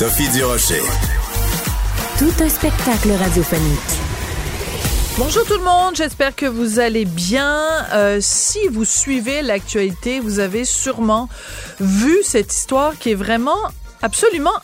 [0.00, 0.80] Sophie Durocher.
[2.18, 3.78] Tout un spectacle radiophonique.
[5.18, 7.60] Bonjour tout le monde, j'espère que vous allez bien.
[7.92, 11.28] Euh, si vous suivez l'actualité, vous avez sûrement
[11.80, 13.58] vu cette histoire qui est vraiment
[14.00, 14.58] absolument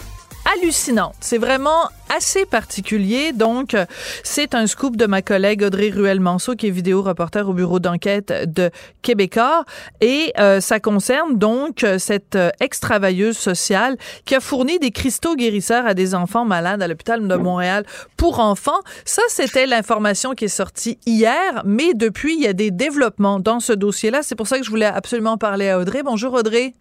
[0.54, 1.14] hallucinante.
[1.20, 3.32] C'est vraiment assez particulier.
[3.32, 3.76] Donc,
[4.22, 8.32] c'est un scoop de ma collègue Audrey Ruel-Manceau, qui est vidéo reporter au bureau d'enquête
[8.46, 8.70] de
[9.02, 9.64] Québécois.
[10.00, 15.86] Et euh, ça concerne donc cette euh, ex-travailleuse sociale qui a fourni des cristaux guérisseurs
[15.86, 17.84] à des enfants malades à l'hôpital de Montréal
[18.16, 18.80] pour enfants.
[19.04, 21.62] Ça, c'était l'information qui est sortie hier.
[21.64, 24.20] Mais depuis, il y a des développements dans ce dossier-là.
[24.22, 26.02] C'est pour ça que je voulais absolument parler à Audrey.
[26.02, 26.74] Bonjour Audrey.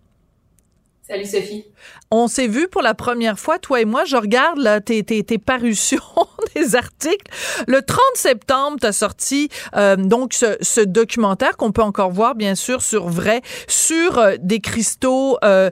[1.08, 1.66] Salut Sophie.
[2.10, 4.06] On s'est vu pour la première fois, toi et moi.
[4.06, 6.02] Je regarde là, tes, tes, tes parutions
[6.56, 7.32] des articles.
[7.68, 12.34] Le 30 septembre, tu as sorti euh, donc ce, ce documentaire qu'on peut encore voir,
[12.34, 15.70] bien sûr, sur Vrai, sur euh, des cristaux euh,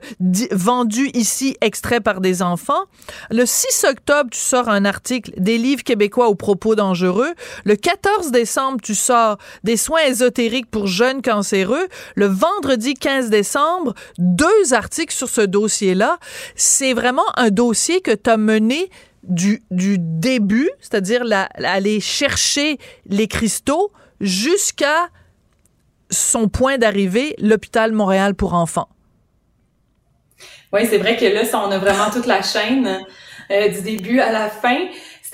[0.52, 2.84] vendus ici, extraits par des enfants.
[3.30, 7.32] Le 6 octobre, tu sors un article des livres québécois aux propos dangereux.
[7.64, 11.88] Le 14 décembre, tu sors des soins ésotériques pour jeunes cancéreux.
[12.14, 16.18] Le vendredi 15 décembre, deux articles sur ce dossier-là.
[16.54, 18.90] C'est vraiment un dossier que tu as mené
[19.22, 21.22] du, du début, c'est-à-dire
[21.56, 25.08] aller chercher les cristaux jusqu'à
[26.10, 28.88] son point d'arrivée, l'hôpital Montréal pour enfants.
[30.72, 33.00] Oui, c'est vrai que là, on a vraiment toute la chaîne
[33.50, 34.76] euh, du début à la fin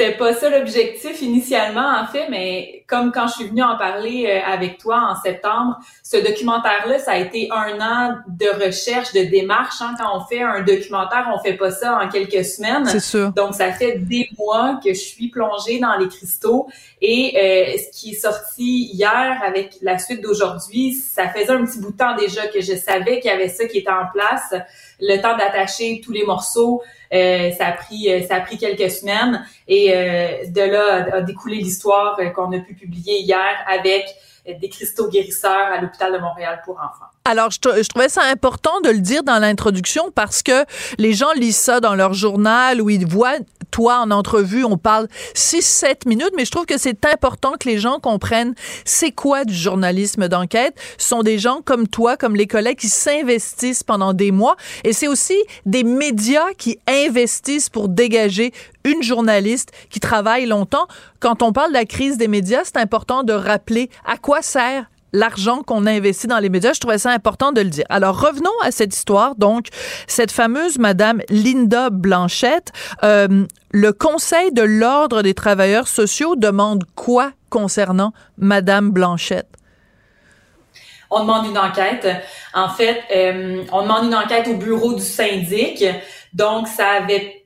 [0.00, 4.26] c'était pas ça l'objectif initialement en fait, mais comme quand je suis venue en parler
[4.26, 9.24] euh, avec toi en septembre, ce documentaire-là, ça a été un an de recherche, de
[9.24, 9.80] démarche.
[9.80, 9.94] Hein.
[9.98, 12.86] Quand on fait un documentaire, on fait pas ça en quelques semaines.
[12.86, 13.30] C'est sûr.
[13.32, 16.66] Donc ça fait des mois que je suis plongée dans les cristaux
[17.02, 21.78] et euh, ce qui est sorti hier avec la suite d'aujourd'hui, ça faisait un petit
[21.78, 24.54] bout de temps déjà que je savais qu'il y avait ça qui était en place.
[25.00, 28.90] Le temps d'attacher tous les morceaux, euh, ça a pris euh, ça a pris quelques
[28.90, 34.04] semaines et euh, de là a, découlé l'histoire qu'on a pu publier hier avec
[34.46, 37.09] des cristaux guérisseurs à l'hôpital de Montréal pour enfants.
[37.26, 37.58] Alors, je,
[37.88, 40.64] trouvais ça important de le dire dans l'introduction parce que
[40.98, 43.36] les gens lisent ça dans leur journal où ils voient
[43.70, 47.78] toi en entrevue, on parle 6-7 minutes, mais je trouve que c'est important que les
[47.78, 48.54] gens comprennent
[48.84, 50.74] c'est quoi du journalisme d'enquête.
[50.98, 54.92] Ce sont des gens comme toi, comme les collègues qui s'investissent pendant des mois et
[54.92, 55.36] c'est aussi
[55.66, 58.52] des médias qui investissent pour dégager
[58.84, 60.88] une journaliste qui travaille longtemps.
[61.20, 64.86] Quand on parle de la crise des médias, c'est important de rappeler à quoi sert
[65.12, 66.72] l'argent qu'on a investi dans les médias.
[66.72, 67.84] Je trouvais ça important de le dire.
[67.88, 69.34] Alors revenons à cette histoire.
[69.36, 69.66] Donc
[70.06, 72.72] cette fameuse Madame Linda Blanchette,
[73.02, 79.48] euh, le Conseil de l'ordre des travailleurs sociaux demande quoi concernant Madame Blanchette?
[81.10, 82.06] On demande une enquête.
[82.54, 85.84] En fait, euh, on demande une enquête au bureau du syndic.
[86.32, 87.39] Donc, ça avait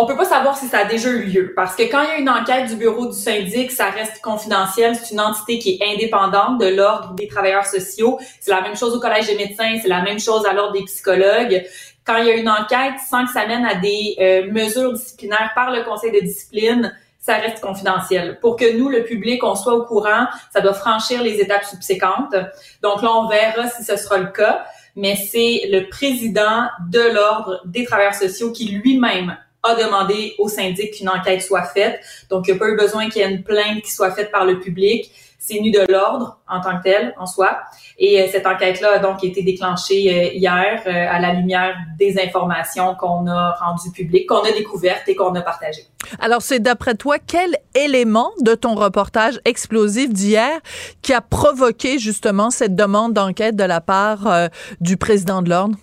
[0.00, 2.12] on peut pas savoir si ça a déjà eu lieu parce que quand il y
[2.12, 4.96] a une enquête du bureau du syndic, ça reste confidentiel.
[4.96, 8.18] C'est une entité qui est indépendante de l'ordre des travailleurs sociaux.
[8.40, 10.84] C'est la même chose au collège des médecins, c'est la même chose à l'ordre des
[10.84, 11.66] psychologues.
[12.06, 15.52] Quand il y a une enquête sans que ça mène à des euh, mesures disciplinaires
[15.54, 18.38] par le conseil de discipline, ça reste confidentiel.
[18.40, 22.34] Pour que nous, le public, on soit au courant, ça doit franchir les étapes subséquentes.
[22.82, 24.64] Donc là, on verra si ce sera le cas.
[24.96, 30.94] Mais c'est le président de l'ordre des travailleurs sociaux qui lui-même a demandé au syndic
[30.94, 32.00] qu'une enquête soit faite.
[32.30, 34.30] Donc, il n'y a pas eu besoin qu'il y ait une plainte qui soit faite
[34.30, 35.10] par le public.
[35.38, 37.58] C'est nu de l'ordre en tant que tel, en soi.
[37.98, 42.20] Et euh, cette enquête-là a donc été déclenchée euh, hier euh, à la lumière des
[42.20, 45.86] informations qu'on a rendues publiques, qu'on a découvertes et qu'on a partagées.
[46.18, 50.60] Alors, c'est d'après toi, quel élément de ton reportage explosif d'hier
[51.00, 54.48] qui a provoqué justement cette demande d'enquête de la part
[54.80, 55.76] du président de l'ordre?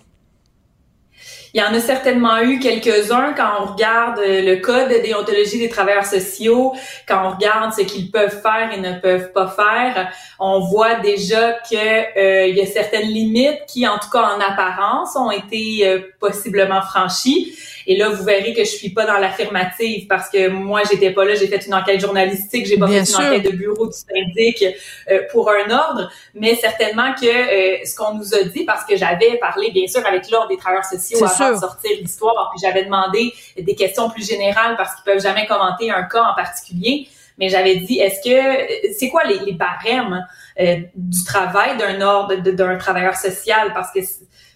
[1.54, 5.68] Il y en a certainement eu quelques-uns quand on regarde le code de déontologie des
[5.68, 6.74] travailleurs sociaux,
[7.06, 11.52] quand on regarde ce qu'ils peuvent faire et ne peuvent pas faire, on voit déjà
[11.52, 15.86] que euh, il y a certaines limites qui, en tout cas en apparence, ont été
[15.86, 17.54] euh, possiblement franchies.
[17.86, 21.24] Et là, vous verrez que je suis pas dans l'affirmative parce que moi, j'étais pas
[21.24, 21.34] là.
[21.34, 24.62] J'ai fait une enquête journalistique, j'ai pas fait une enquête de bureau du syndic
[25.10, 29.38] euh, pour un ordre, mais certainement que ce qu'on nous a dit, parce que j'avais
[29.38, 32.50] parlé bien sûr avec l'ordre des travailleurs sociaux avant sortir l'histoire.
[32.54, 36.34] Puis j'avais demandé des questions plus générales parce qu'ils peuvent jamais commenter un cas en
[36.34, 37.08] particulier.
[37.38, 40.26] Mais j'avais dit, est-ce que c'est quoi les, les barèmes
[40.60, 43.72] euh, du travail d'un ordre d'un travailleur social?
[43.72, 44.00] Parce que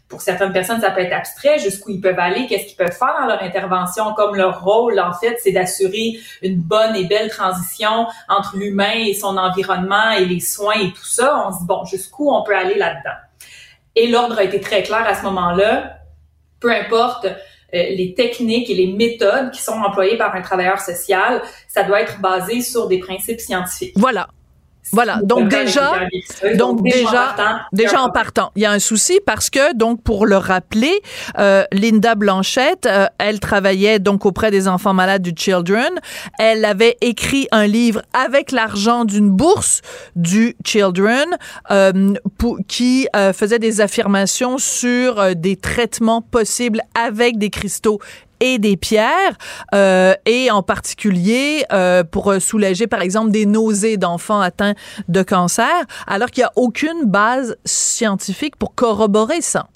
[0.09, 3.17] pour certaines personnes, ça peut être abstrait, jusqu'où ils peuvent aller, qu'est-ce qu'ils peuvent faire
[3.19, 8.07] dans leur intervention, comme leur rôle, en fait, c'est d'assurer une bonne et belle transition
[8.29, 11.45] entre l'humain et son environnement et les soins et tout ça.
[11.47, 13.17] On se dit, bon, jusqu'où on peut aller là-dedans?
[13.97, 15.99] Et l'ordre a été très clair à ce moment-là.
[16.63, 17.31] Peu importe euh,
[17.73, 22.21] les techniques et les méthodes qui sont employées par un travailleur social, ça doit être
[22.21, 23.95] basé sur des principes scientifiques.
[23.97, 24.29] Voilà.
[24.91, 25.93] Voilà, donc déjà,
[26.57, 27.35] donc déjà,
[27.73, 31.01] déjà en partant, il y a un souci parce que donc pour le rappeler,
[31.39, 35.91] euh, Linda Blanchette, euh, elle travaillait donc auprès des enfants malades du Children.
[36.39, 39.83] Elle avait écrit un livre avec l'argent d'une bourse
[40.17, 41.27] du Children
[41.71, 48.01] euh, pour, qui euh, faisait des affirmations sur euh, des traitements possibles avec des cristaux
[48.43, 49.39] et des pierres,
[49.75, 54.75] euh, et en particulier euh, pour soulager, par exemple, des nausées d'enfants atteints
[55.09, 55.73] de cancer,
[56.07, 59.69] alors qu'il n'y a aucune base scientifique pour corroborer ça.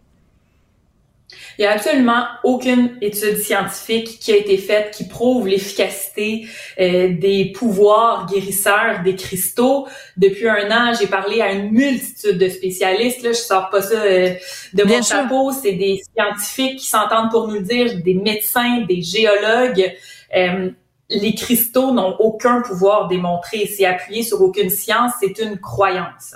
[1.59, 6.47] Il n'y a absolument aucune étude scientifique qui a été faite qui prouve l'efficacité
[6.79, 9.89] euh, des pouvoirs guérisseurs des cristaux.
[10.17, 13.23] Depuis un an, j'ai parlé à une multitude de spécialistes.
[13.23, 14.35] Là, je sors pas ça euh,
[14.75, 15.51] de mon chapeau.
[15.51, 19.95] C'est des scientifiques qui s'entendent pour nous le dire, des médecins, des géologues.
[20.37, 20.71] Euh,
[21.09, 23.67] les cristaux n'ont aucun pouvoir démontré.
[23.67, 25.13] C'est appuyé sur aucune science.
[25.21, 26.35] C'est une croyance.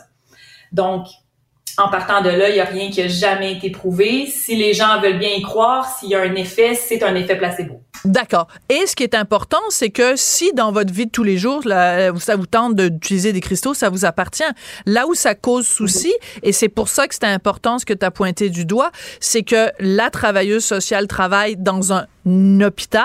[0.73, 1.07] Donc,
[1.79, 4.27] en partant de là, il n'y a rien qui a jamais été prouvé.
[4.27, 7.37] Si les gens veulent bien y croire, s'il y a un effet, c'est un effet
[7.37, 7.83] placebo.
[8.05, 8.49] D'accord.
[8.71, 11.63] Et ce qui est important, c'est que si dans votre vie de tous les jours,
[11.65, 14.43] ça vous tente d'utiliser des cristaux, ça vous appartient.
[14.87, 16.13] Là où ça cause souci,
[16.43, 19.43] et c'est pour ça que c'est important ce que tu as pointé du doigt, c'est
[19.43, 22.07] que la travailleuse sociale travaille dans un
[22.63, 23.05] hôpital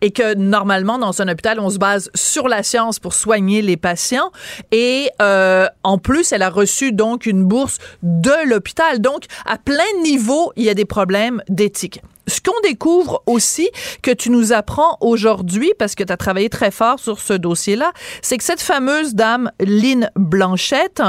[0.00, 3.76] et que normalement dans un hôpital on se base sur la science pour soigner les
[3.76, 4.30] patients
[4.70, 9.82] et euh, en plus elle a reçu donc une bourse de l'hôpital donc à plein
[10.04, 13.70] niveau il y a des problèmes d'éthique ce qu'on découvre aussi
[14.02, 17.92] que tu nous apprends aujourd'hui, parce que tu as travaillé très fort sur ce dossier-là,
[18.22, 21.02] c'est que cette fameuse dame Lynn Blanchette,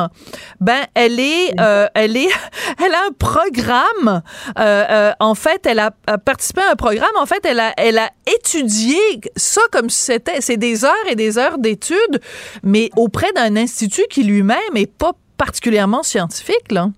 [0.60, 2.30] ben elle est, euh, elle est,
[2.84, 4.22] elle a un programme.
[4.60, 7.16] Euh, euh, en fait, elle a, participé à un programme.
[7.18, 9.00] En fait, elle a, elle a étudié
[9.36, 12.20] ça comme si c'était, c'est des heures et des heures d'études,
[12.64, 16.90] mais auprès d'un institut qui lui-même est pas particulièrement scientifique, là.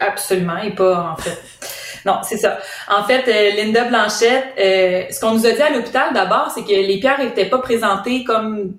[0.00, 1.38] Absolument, et pas en fait.
[2.06, 2.58] Non, c'est ça.
[2.88, 6.62] En fait, euh, Linda Blanchette, euh, ce qu'on nous a dit à l'hôpital d'abord, c'est
[6.62, 8.74] que les pierres n'étaient pas présentées comme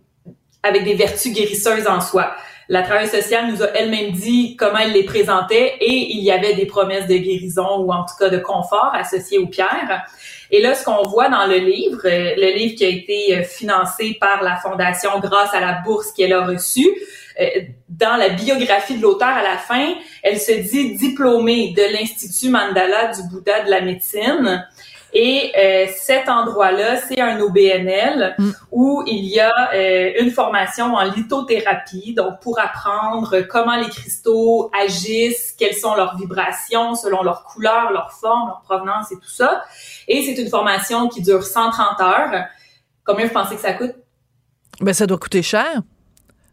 [0.63, 2.33] avec des vertus guérisseuses en soi.
[2.69, 6.53] La travailleuse sociale nous a elle-même dit comment elle les présentait et il y avait
[6.53, 10.06] des promesses de guérison ou en tout cas de confort associées aux pierres.
[10.51, 14.18] Et là, ce qu'on voit dans le livre, euh, le livre qui a été financé
[14.19, 16.95] par la Fondation grâce à la bourse qu'elle a reçue, euh,
[17.89, 19.94] dans la biographie de l'auteur à la fin,
[20.24, 24.66] elle se dit diplômée de l'Institut Mandala du Bouddha de la médecine.
[25.13, 28.51] Et euh, cet endroit-là, c'est un OBNL mm.
[28.72, 34.72] où il y a euh, une formation en lithothérapie, donc pour apprendre comment les cristaux
[34.80, 39.64] agissent, quelles sont leurs vibrations selon leur couleur, leur forme, leur provenance et tout ça.
[40.07, 42.45] Et c'est une formation qui dure 130 heures.
[43.04, 43.95] Combien vous pensez que ça coûte?
[44.80, 45.81] Ben, ça doit coûter cher.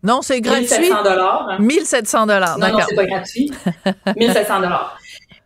[0.03, 0.79] Non, c'est gratuit.
[0.79, 1.61] 1700 dollars.
[1.61, 2.59] 1700 dollars.
[2.59, 3.51] Non, non, c'est pas gratuit.
[4.17, 4.99] 1700 dollars.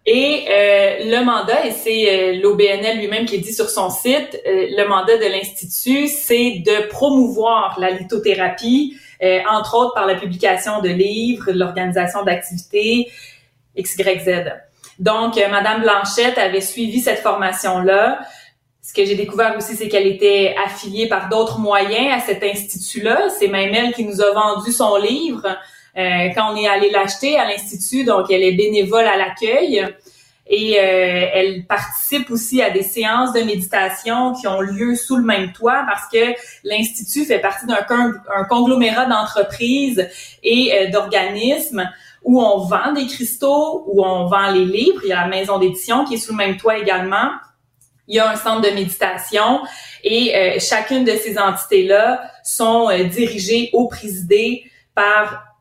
[0.04, 4.66] Et euh, le mandat, et c'est euh, l'OBNL lui-même qui dit sur son site, euh,
[4.76, 8.96] le mandat de l'Institut, c'est de promouvoir la lithothérapie,
[9.48, 13.08] entre autres par la publication de livres, l'organisation d'activités,
[13.80, 14.50] XYZ.
[14.98, 18.18] Donc, Madame Blanchette avait suivi cette formation-là
[18.84, 23.28] ce que j'ai découvert aussi, c'est qu'elle était affiliée par d'autres moyens à cet institut-là.
[23.38, 25.46] C'est même elle qui nous a vendu son livre
[25.96, 28.02] euh, quand on est allé l'acheter à l'institut.
[28.04, 29.86] Donc, elle est bénévole à l'accueil
[30.48, 35.22] et euh, elle participe aussi à des séances de méditation qui ont lieu sous le
[35.22, 36.34] même toit parce que
[36.64, 37.84] l'institut fait partie d'un
[38.48, 40.08] conglomérat d'entreprises
[40.42, 41.88] et euh, d'organismes
[42.24, 45.02] où on vend des cristaux, où on vend les livres.
[45.04, 47.30] Il y a la maison d'édition qui est sous le même toit également
[48.08, 49.60] il y a un centre de méditation
[50.02, 55.52] et euh, chacune de ces entités-là sont euh, dirigées ou présidées par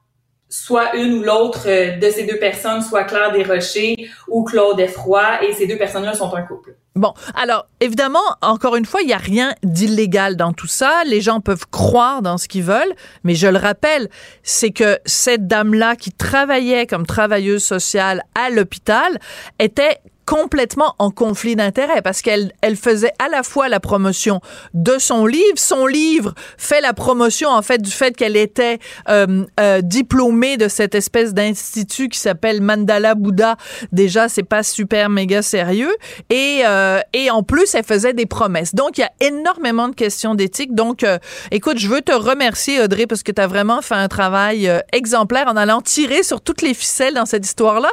[0.52, 3.96] soit une ou l'autre euh, de ces deux personnes, soit Claire Desrochers
[4.28, 6.76] ou Claude Effroy, et ces deux personnes-là sont un couple.
[6.96, 11.04] Bon, alors évidemment, encore une fois, il n'y a rien d'illégal dans tout ça.
[11.06, 12.94] Les gens peuvent croire dans ce qu'ils veulent,
[13.24, 14.10] mais je le rappelle,
[14.44, 19.20] c'est que cette dame-là qui travaillait comme travailleuse sociale à l'hôpital
[19.60, 24.42] était complètement en conflit d'intérêts parce qu'elle elle faisait à la fois la promotion
[24.74, 29.46] de son livre, son livre fait la promotion en fait du fait qu'elle était euh,
[29.60, 33.58] euh, diplômée de cette espèce d'institut qui s'appelle Mandala Bouddha.
[33.92, 35.94] Déjà, c'est pas super méga sérieux
[36.30, 38.76] et euh, et en plus elle faisait des promesses.
[38.76, 40.76] Donc il y a énormément de questions d'éthique.
[40.76, 41.06] Donc
[41.52, 45.48] écoute, je veux te remercier Audrey parce que tu as vraiment fait un travail exemplaire
[45.48, 47.90] en allant tirer sur toutes les ficelles dans cette histoire-là.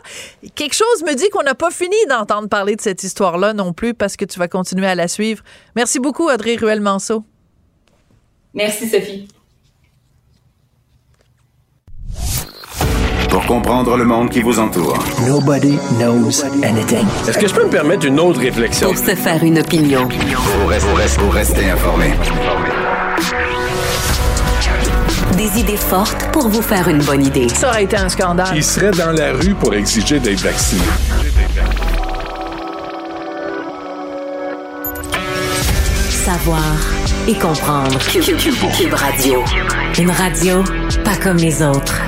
[0.55, 3.73] Quelque chose me dit qu'on n'a pas fini dans entendre parler de cette histoire-là non
[3.73, 5.43] plus parce que tu vas continuer à la suivre.
[5.77, 7.25] Merci beaucoup, Audrey Ruel-Manceau.
[8.55, 9.29] Merci, Sophie.
[13.31, 14.99] Pour comprendre le monde qui vous entoure.
[15.27, 17.07] Nobody knows anything.
[17.29, 18.89] Est-ce que je peux me permettre une autre réflexion?
[18.89, 20.09] Pour se faire une opinion.
[20.09, 22.13] Pour rester, pour rester informé.
[25.37, 27.49] Des idées fortes pour vous faire une bonne idée.
[27.51, 28.57] Ça aurait été un scandale.
[28.57, 30.83] Il serait dans la rue pour exiger d'être vacciné?
[36.39, 36.63] Savoir
[37.27, 37.99] et comprendre.
[38.13, 39.43] Cube, Radio.
[39.99, 40.63] Une radio
[41.05, 42.01] pas comme les autres.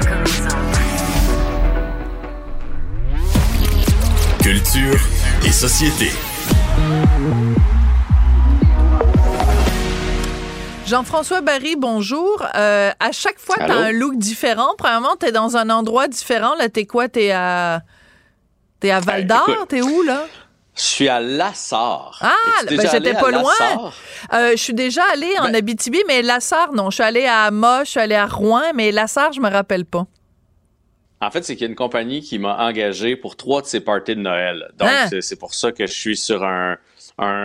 [4.40, 5.00] Culture
[5.44, 6.10] et société.
[10.86, 12.46] Jean-François Barry, bonjour.
[12.54, 14.74] Euh, à chaque fois, tu as un look différent.
[14.78, 16.54] Premièrement, tu es dans un endroit différent.
[16.54, 17.08] Là, t'es quoi?
[17.08, 17.82] T'es à...
[18.78, 19.66] T'es à Val d'Or?
[19.68, 20.24] T'es où, là?
[20.76, 22.18] Je suis à Lassar.
[22.22, 23.92] Ah, ben j'étais pas loin.
[24.32, 26.90] Euh, je suis déjà allée en ben Abitibi, mais Lassar, non.
[26.90, 29.84] Je suis allée à Amos, je suis allée à Rouen, mais Lassar, je me rappelle
[29.84, 30.06] pas.
[31.22, 33.80] En fait, c'est qu'il y a une compagnie qui m'a engagé pour trois de ces
[33.80, 34.70] parties de Noël.
[34.78, 35.08] Donc, hein?
[35.20, 36.78] c'est pour ça que je suis sur un,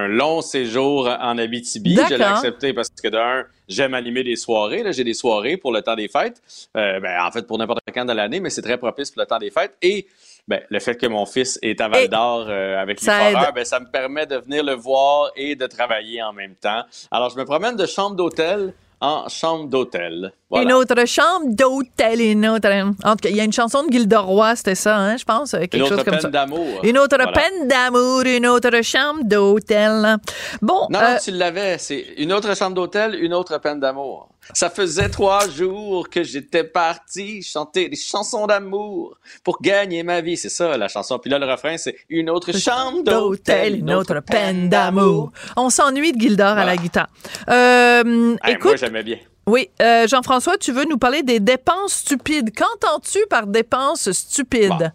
[0.07, 1.97] long séjour en Abitibi.
[2.09, 4.85] Je l'ai accepté parce que d'un, j'aime animer des soirées.
[4.93, 6.41] J'ai des soirées pour le temps des fêtes.
[6.77, 9.27] Euh, ben, en fait, pour n'importe quand de l'année, mais c'est très propice pour le
[9.27, 9.75] temps des fêtes.
[9.81, 10.07] Et
[10.47, 13.65] ben, le fait que mon fils est à Val d'Or euh, avec les foreurs, ben,
[13.65, 16.83] ça me permet de venir le voir et de travailler en même temps.
[17.09, 20.33] Alors, je me promène de chambre d'hôtel en chambre d'hôtel.
[20.61, 22.69] Une autre chambre d'hôtel, une autre.
[23.03, 25.51] En tout cas, il y a une chanson de Gilderoy, c'était ça, hein, je pense,
[25.51, 26.79] quelque une chose autre comme peine d'amour.
[26.83, 30.17] Une autre peine d'amour, une autre chambre d'hôtel.
[30.61, 30.87] Bon.
[30.89, 31.77] Non, non, euh, tu l'avais.
[31.77, 34.29] C'est une autre chambre d'hôtel, une autre peine d'amour.
[34.53, 40.37] Ça faisait trois jours que j'étais parti chanter des chansons d'amour pour gagner ma vie.
[40.37, 41.17] C'est ça, la chanson.
[41.17, 45.31] Puis là, le refrain, c'est une autre chambre d'hôtel, une autre peine d'amour.
[45.57, 47.07] On s'ennuie de Gildor à la guitare.
[47.49, 48.65] Euh, écoute.
[48.65, 49.17] Moi, j'aimais bien.
[49.47, 52.51] Oui, euh, Jean-François, tu veux nous parler des dépenses stupides.
[52.55, 54.91] Qu'entends-tu par dépenses stupides?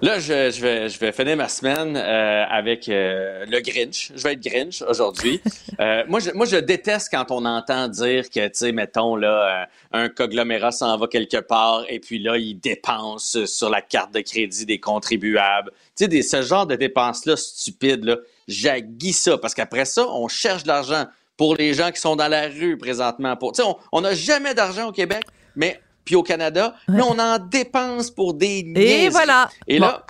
[0.00, 4.12] Là, je, vais, je vais finir ma semaine euh, avec euh, le Grinch.
[4.14, 5.40] Je vais être Grinch aujourd'hui.
[6.08, 10.08] moi, je, moi, je déteste quand on entend dire que, tu sais, mettons, là, un
[10.08, 14.66] conglomérat s'en va quelque part et puis là, il dépense sur la carte de crédit
[14.66, 15.70] des contribuables.
[15.96, 18.16] Tu sais, ce genre de dépenses-là stupides, là,
[18.48, 21.06] j'aguis ça parce qu'après ça, on cherche de l'argent
[21.38, 23.34] pour les gens qui sont dans la rue présentement.
[23.36, 23.54] Pour,
[23.92, 25.22] on n'a jamais d'argent au Québec,
[25.56, 29.48] mais puis au Canada, mais on en dépense pour des Et voilà.
[29.66, 30.04] Et là,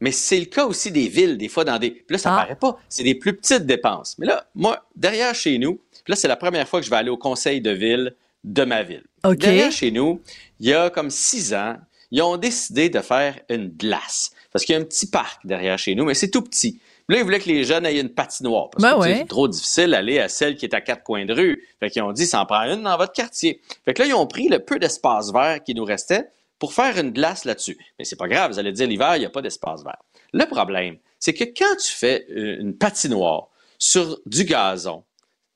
[0.00, 1.90] mais c'est le cas aussi des villes, des fois dans des.
[1.90, 2.42] Puis là, ça ne ah.
[2.42, 2.78] paraît pas.
[2.88, 4.16] C'est des plus petites dépenses.
[4.18, 7.10] Mais là, moi, derrière chez nous, là, c'est la première fois que je vais aller
[7.10, 9.04] au conseil de ville de ma ville.
[9.24, 10.20] Derrière chez nous,
[10.60, 11.76] il y a comme six ans,
[12.10, 14.32] ils ont décidé de faire une glace.
[14.52, 16.78] Parce qu'il y a un petit parc derrière chez nous, mais c'est tout petit.
[17.08, 18.70] Là, ils voulaient que les jeunes aient une patinoire.
[18.70, 21.34] Parce ben que c'est trop difficile d'aller à celle qui est à quatre coins de
[21.34, 21.62] rue.
[21.80, 23.60] Fait qu'ils ont dit, ça en prend une dans votre quartier.
[23.84, 26.26] Fait que là, ils ont pris le peu d'espace vert qui nous restait
[26.58, 27.76] pour faire une glace là-dessus.
[27.98, 29.98] Mais c'est pas grave, vous allez dire l'hiver, il n'y a pas d'espace vert.
[30.32, 35.04] Le problème, c'est que quand tu fais euh, une patinoire sur du gazon,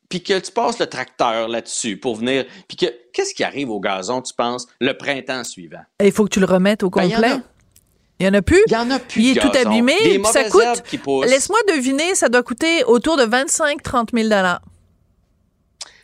[0.09, 3.81] puis que tu passes le tracteur là-dessus pour venir, puis que qu'est-ce qui arrive au
[3.81, 5.83] gazon, tu penses, le printemps suivant?
[6.03, 7.37] Il faut que tu le remettes au ben, complet?
[8.21, 8.63] Il y en a plus.
[8.67, 9.23] Il y en a plus.
[9.23, 9.95] Il est tout abîmé.
[10.25, 10.83] ça coûte.
[11.27, 14.43] Laisse-moi deviner, ça doit coûter autour de 25-30 000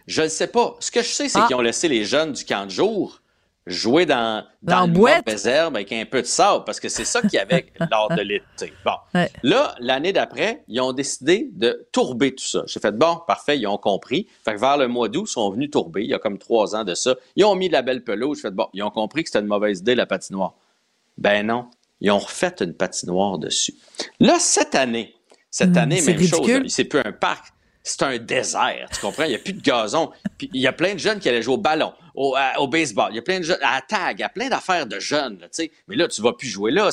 [0.07, 0.77] Je ne sais pas.
[0.81, 1.47] Ce que je sais, c'est ah.
[1.47, 3.21] qu'ils ont laissé les jeunes du camp de jour
[3.67, 7.35] jouer dans, dans, dans herbe avec un peu de sable, parce que c'est ça qu'il
[7.35, 8.73] y avait lors de l'été.
[8.85, 8.97] Bon.
[9.43, 12.65] Là, l'année d'après, ils ont décidé de tourber tout ça.
[12.67, 14.29] J'ai fait, bon, parfait, ils ont compris.
[14.45, 16.77] Fait que vers le mois d'août, ils sont venus tourber, il y a comme trois
[16.77, 17.15] ans de ça.
[17.37, 18.39] Ils ont mis de la belle pelouse.
[18.39, 20.55] J'ai fait, bon, ils ont compris que c'était une mauvaise idée, la patinoire.
[21.17, 21.69] Ben non,
[22.05, 23.75] ils ont refait une patinoire dessus.
[24.21, 25.15] Là, cette année,
[25.51, 27.47] cette hmm, année, même chose, c'est plus un parc,
[27.83, 29.25] c'est un désert, tu comprends?
[29.25, 30.11] Il n'y a plus de gazon.
[30.37, 33.09] Puis il y a plein de jeunes qui allaient jouer au ballon, au, baseball.
[33.11, 34.99] Il y a plein de jeunes, à la tag, il y a plein d'affaires de
[34.99, 35.71] jeunes, tu sais.
[35.89, 36.91] Mais là, tu ne vas plus jouer là.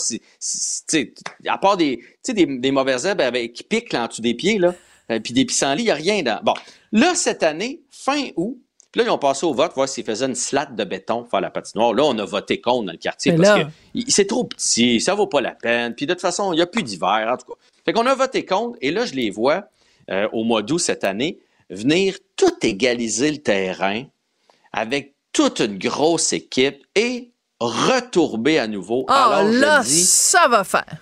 [1.48, 4.60] à part des, des, des mauvaises herbes avec, qui piquent là, en dessous des pieds,
[4.60, 4.74] là,
[5.12, 6.40] euh, puis des pissenlits, il n'y a rien dans.
[6.42, 6.54] Bon.
[6.94, 8.58] Là, cette année, fin août,
[8.92, 11.30] Puis là, ils ont passé au vote, voir s'ils faisaient une slate de béton pour
[11.30, 11.94] faire la patinoire.
[11.94, 15.00] Là, on a voté contre dans le quartier Mais parce là- que c'est trop petit,
[15.00, 15.96] ça vaut pas la peine.
[15.96, 17.60] Puis de toute façon, il n'y a plus d'hiver, en tout cas.
[17.86, 19.64] Fait qu'on a voté contre, et là, je les vois
[20.10, 24.04] euh, au mois d'août cette année venir tout égaliser le terrain
[24.74, 27.32] avec toute une grosse équipe et
[27.62, 29.06] retourber à nouveau.
[29.08, 30.98] Ah, Alors, je là, dis, ça va faire.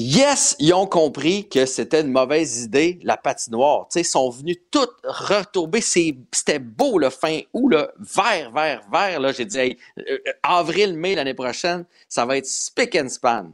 [0.00, 3.88] Yes, ils ont compris que c'était une mauvaise idée, la patinoire.
[3.88, 5.80] Tu sais, ils sont venus toutes retomber.
[5.80, 9.32] C'était beau, le fin août, là, vert, vert, vert.
[9.32, 13.50] J'ai dit, hey, euh, avril, mai l'année prochaine, ça va être spick and span.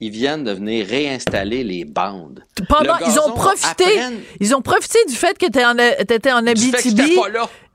[0.00, 2.42] Ils viennent de venir réinstaller les bandes.
[2.68, 3.84] Pendant, Le ils ont profité,
[4.40, 7.16] ils ont profité du fait que t'étais en, t'étais en Abitibi.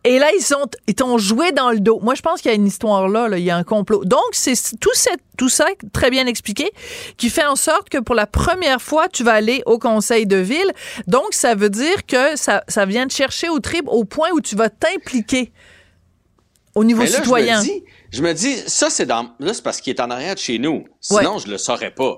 [0.06, 2.00] Et là, ils sont, ils t'ont joué dans le dos.
[2.02, 4.04] Moi, je pense qu'il y a une histoire là, là, il y a un complot.
[4.06, 6.72] Donc, c'est tout, cette- tout ça, très bien expliqué,
[7.18, 10.38] qui fait en sorte que pour la première fois, tu vas aller au conseil de
[10.38, 10.72] ville.
[11.08, 14.40] Donc, ça veut dire que ça, ça vient te chercher au trip au point où
[14.40, 15.52] tu vas t'impliquer
[16.76, 17.62] au niveau là, citoyen.
[17.64, 19.30] Je me dis, je me dis, ça, c'est dans.
[19.39, 20.86] Là, c'est parce qu'il est en arrière de chez nous.
[21.00, 22.18] Sinon, je le saurais pas.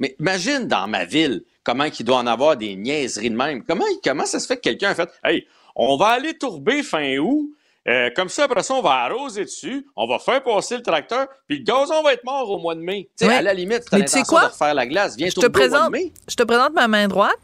[0.00, 3.64] Mais imagine dans ma ville comment il doit en avoir des niaiseries de même.
[3.64, 7.16] Comment, comment ça se fait que quelqu'un a fait Hey, on va aller tourber fin
[7.18, 7.50] août.
[7.88, 11.26] euh, comme ça, après ça, on va arroser dessus, on va faire passer le tracteur,
[11.48, 13.10] puis le gazon va être mort au mois de mai.
[13.18, 13.36] Tu sais, Ouais.
[13.38, 14.44] à la limite, tu as quoi?
[14.44, 16.12] de refaire la glace, viens je te tourber au mois présente, de mai.
[16.28, 17.36] je te présente ma main droite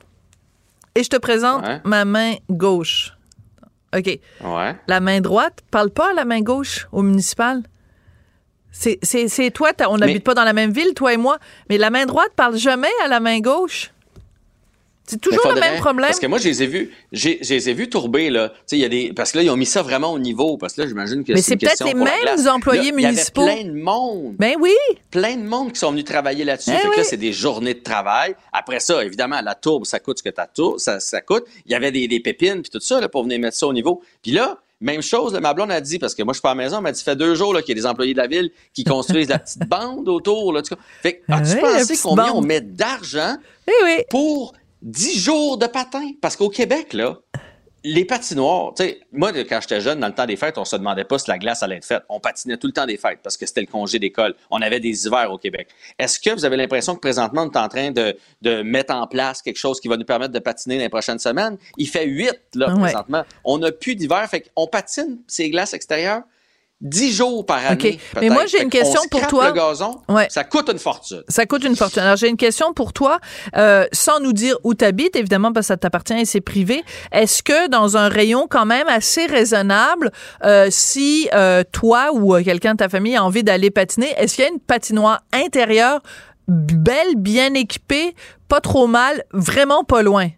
[0.94, 1.80] et je te présente Ouais.
[1.85, 3.12] ma main gauche.
[3.94, 4.06] OK.
[4.06, 4.76] Ouais.
[4.87, 7.62] La main droite parle pas à la main gauche au municipal.
[8.72, 11.78] C'est, c'est, c'est toi, on n'habite pas dans la même ville, toi et moi, mais
[11.78, 13.92] la main droite parle jamais à la main gauche.
[15.10, 16.06] C'est toujours le même problème.
[16.06, 18.50] Parce que moi, je les ai vus, j'ai, je les ai vus tourber, là.
[18.50, 20.20] Tu sais, il y a des, parce que là, ils ont mis ça vraiment au
[20.20, 23.04] niveau, parce que là, j'imagine que Mais c'est peut-être les mêmes employés Là, il y
[23.04, 23.44] avait municipaux.
[23.44, 24.36] plein de monde.
[24.38, 24.72] Ben oui.
[25.10, 26.70] plein de monde qui sont venus travailler là-dessus.
[26.72, 28.36] Eh fait que là, c'est des journées de travail.
[28.52, 31.44] Après ça, évidemment, la tourbe, ça coûte ce que ta tourbe, ça, ça coûte.
[31.66, 33.72] Il y avait des, des pépines puis tout ça là, pour venir mettre ça au
[33.72, 34.02] niveau.
[34.22, 36.52] Puis là, même chose, là, ma blonde a dit, parce que moi, je suis pas
[36.52, 37.87] à la maison, elle m'a dit, ça fait deux jours là, qu'il y a des
[37.87, 40.52] employés de la ville qui construisent la petite bande autour.
[40.52, 40.62] Là,
[41.02, 42.37] fait que, Ah as-tu oui, pensé combien bande.
[42.37, 43.37] on met d'argent
[43.68, 44.04] Eh oui.
[44.08, 46.10] pour 10 jours de patin?
[46.23, 47.19] Parce qu'au Québec, là,
[47.82, 50.76] les patinoires, tu sais, moi, quand j'étais jeune, dans le temps des fêtes, on se
[50.76, 52.02] demandait pas si la glace allait être faite.
[52.08, 54.34] On patinait tout le temps des fêtes parce que c'était le congé d'école.
[54.50, 55.69] On avait des hivers au Québec.
[55.99, 59.06] Est-ce que vous avez l'impression que présentement, on est en train de, de mettre en
[59.06, 61.56] place quelque chose qui va nous permettre de patiner dans les prochaines semaines?
[61.78, 62.80] Il fait 8, là, Ouais.
[62.82, 63.25] présentement.
[63.45, 64.28] On n'a plus d'hiver.
[64.28, 66.23] Fait qu'on patine ces glaces extérieures?
[66.80, 67.99] 10 jours par année.
[68.21, 69.49] Mais moi, j'ai une question pour toi.
[69.49, 70.26] le gazon, Ouais.
[70.30, 71.23] ça coûte une fortune.
[71.28, 72.02] Ça coûte une fortune.
[72.02, 73.19] Alors, j'ai une question pour toi,
[73.56, 76.82] euh, sans nous dire où tu habites, évidemment, parce que ça t'appartient et c'est privé.
[77.12, 80.10] Est-ce que dans un rayon quand même assez raisonnable,
[80.45, 84.45] euh, si euh, toi ou quelqu'un de ta famille a envie d'aller patiner, est-ce qu'il
[84.45, 86.00] y a une patinoire intérieure
[86.49, 88.14] belle, bien équipée,
[88.49, 90.28] pas trop mal, vraiment pas loin?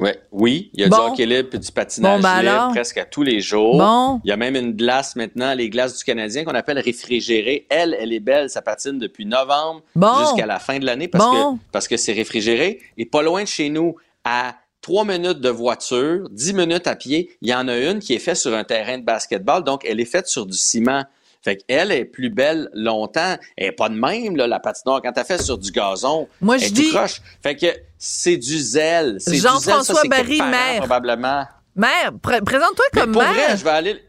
[0.00, 0.96] Ouais, oui, il y a Bon.
[0.96, 2.70] du hockey libre et du patinage Bon, ben libre alors.
[2.72, 3.76] presque à tous les jours.
[3.76, 4.20] Bon.
[4.24, 7.66] Il y a même une glace maintenant, les glaces du Canadien qu'on appelle réfrigérées.
[7.68, 9.82] Elle, elle est belle, ça patine depuis novembre
[10.20, 11.56] jusqu'à la fin de l'année parce Bon.
[11.56, 12.80] que parce que c'est réfrigéré.
[12.96, 17.30] Et pas loin de chez nous, à trois minutes de voiture, dix minutes à pied,
[17.42, 20.00] il y en a une qui est faite sur un terrain de basketball, donc elle
[20.00, 21.04] est faite sur du ciment.
[21.42, 23.36] Fait qu'elle est plus belle longtemps.
[23.56, 25.00] Elle est pas de même, là, la patinoire.
[25.02, 27.22] Quand t'as fait sur du gazon, Moi, elle je est dis- croche.
[27.42, 27.66] Fait que
[27.98, 29.16] c'est du zèle.
[29.20, 30.78] C'est Jean-François Barry, parents, maire.
[30.80, 31.44] Probablement.
[31.76, 33.32] Mère, pré- présente-toi comme pour mère.
[33.32, 34.02] vrai, je vais aller,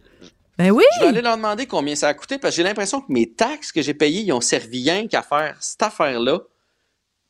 [0.58, 0.84] Ben oui.
[0.96, 3.32] je vais aller leur demander combien ça a coûté parce que j'ai l'impression que mes
[3.32, 6.40] taxes que j'ai payées, ils ont servi rien qu'à faire cette affaire-là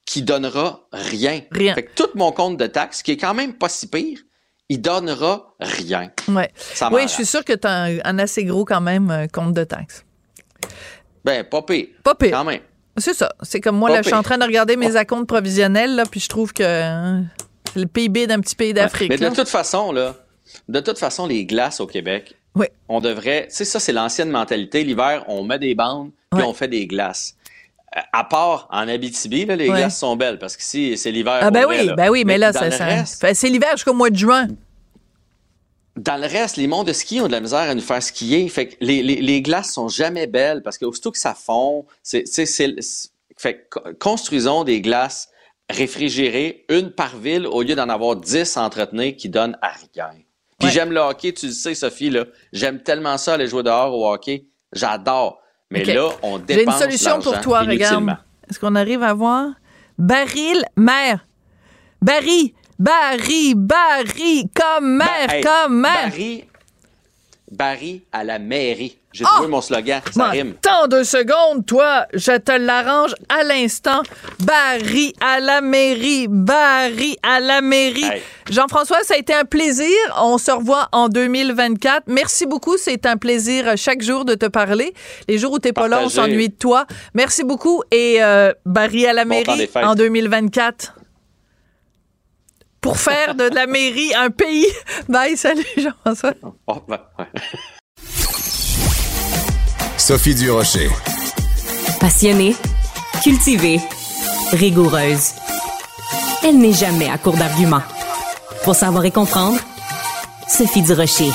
[0.05, 1.41] qui donnera rien.
[1.51, 1.75] Rien.
[1.75, 4.19] Fait que tout mon compte de taxes, qui est quand même pas si pire,
[4.71, 6.09] il donnera rien.
[6.29, 6.49] Ouais.
[6.55, 9.27] Ça Oui, je suis sûre que tu as un, un assez gros quand même euh,
[9.27, 10.05] compte de taxes.
[11.25, 11.87] Ben, pas pire.
[12.03, 12.31] Pas pire.
[12.31, 12.61] Quand même.
[12.95, 13.33] C'est ça.
[13.41, 16.03] C'est comme moi, Pas là, je suis en train de regarder mes acomptes provisionnels, là,
[16.09, 19.09] puis je trouve que c'est le PIB d'un petit pays d'Afrique.
[19.09, 20.15] Mais de toute façon, là,
[20.69, 22.67] de toute façon, les glaces au Québec, Oui.
[22.87, 23.47] on devrait.
[23.49, 24.83] Tu sais, ça, c'est l'ancienne mentalité.
[24.85, 26.47] L'hiver, on met des bandes, puis Ouais.
[26.47, 27.35] on fait des glaces.
[27.95, 29.75] Euh, À part en Abitibi, là, les Ouais.
[29.77, 31.39] glaces sont belles parce qu'ici, c'est l'hiver.
[31.41, 31.95] Ah, ben oui, vrai, là.
[31.95, 34.47] ben oui, mais, là, ça, ça- c'est l'hiver jusqu'au mois de juin.
[35.97, 38.47] Dans le reste, les monts de ski ont de la misère à nous faire skier.
[38.47, 41.85] Fait que les, les, les glaces sont jamais belles parce que aussitôt que ça fond,
[42.01, 42.23] c'est,
[43.37, 45.27] fait que co- construisons des glaces
[45.69, 50.11] réfrigérées, une par ville, au lieu d'en avoir dix à entretenir qui donnent à rien.
[50.59, 50.71] Puis Ouais.
[50.73, 52.25] j'aime le hockey, tu le sais, Sophie, là.
[52.53, 54.45] J'aime tellement ça, aller jouer dehors au hockey.
[54.73, 55.41] J'adore.
[55.71, 58.17] Mais là, on dépense J'ai une solution pour toi, regarde.
[58.49, 59.51] Est-ce qu'on arrive à voir?
[59.97, 61.25] Baril, mère.
[62.01, 66.09] Barry, Barry, Barry, comme mère, Ben, hey, comme mère.
[66.09, 66.45] Barry,
[67.51, 68.97] Barry à la mairie.
[69.13, 69.31] J'ai Ah!
[69.35, 70.53] trouvé mon slogan, ça rime.
[70.61, 74.03] Tant de secondes, toi, je te l'arrange à l'instant.
[74.39, 78.05] Barry à la mairie, Barry à la mairie.
[78.05, 78.21] Hey.
[78.49, 79.93] Jean-François, ça a été un plaisir.
[80.17, 82.03] On se revoit en 2024.
[82.07, 82.77] Merci beaucoup.
[82.77, 84.93] C'est un plaisir euh, chaque jour de te parler.
[85.27, 86.85] Les jours où t'es pas là, on s'ennuie de toi.
[87.13, 87.83] Merci beaucoup.
[87.91, 90.95] Et euh, Barry à la Bon mairie en 2024.
[92.79, 94.65] Pour faire de la mairie un pays.
[95.09, 96.33] Bye, salut Jean-François.
[96.65, 97.25] Oh, ben, ouais.
[100.01, 100.89] Sophie Durocher.
[101.99, 102.55] Passionnée,
[103.21, 103.79] cultivée,
[104.51, 105.35] rigoureuse.
[106.43, 107.83] Elle n'est jamais à court d'arguments.
[108.63, 109.59] Pour savoir et comprendre,
[110.47, 111.31] Sophie Durocher.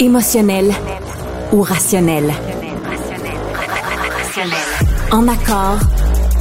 [0.00, 0.74] Émotionnelle
[1.52, 2.34] ou rationnelle?
[5.12, 5.78] En accord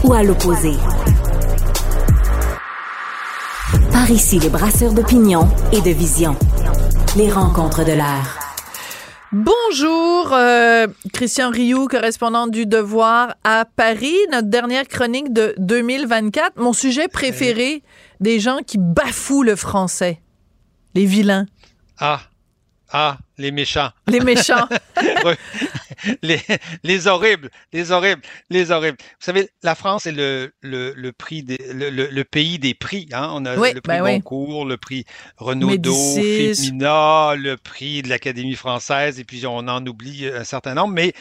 [0.03, 0.73] ou à l'opposé?
[3.91, 6.35] Par ici, les brasseurs d'opinion et de vision.
[7.15, 8.36] Les rencontres de l'air.
[9.33, 14.15] Bonjour, euh, Christian Rioux, correspondant du Devoir à Paris.
[14.31, 16.53] Notre dernière chronique de 2024.
[16.55, 17.83] Mon sujet préféré,
[18.21, 20.21] des gens qui bafouent le français.
[20.95, 21.45] Les vilains,
[21.99, 22.21] Ah,
[22.91, 23.89] ah, les méchants.
[24.07, 24.67] les méchants.
[26.21, 26.39] Les,
[26.83, 28.97] les horribles, les horribles, les horribles.
[28.99, 33.07] Vous savez, la France est le, le, le prix des, le, pays des prix.
[33.13, 33.29] Hein?
[33.33, 34.13] On a Oui, le prix ben oui.
[34.15, 35.05] Goncourt, le prix
[35.37, 35.93] Renaudot.
[35.93, 40.93] Femina, le prix de l'Académie française, et puis on en oublie un certain nombre.
[40.93, 41.13] Mais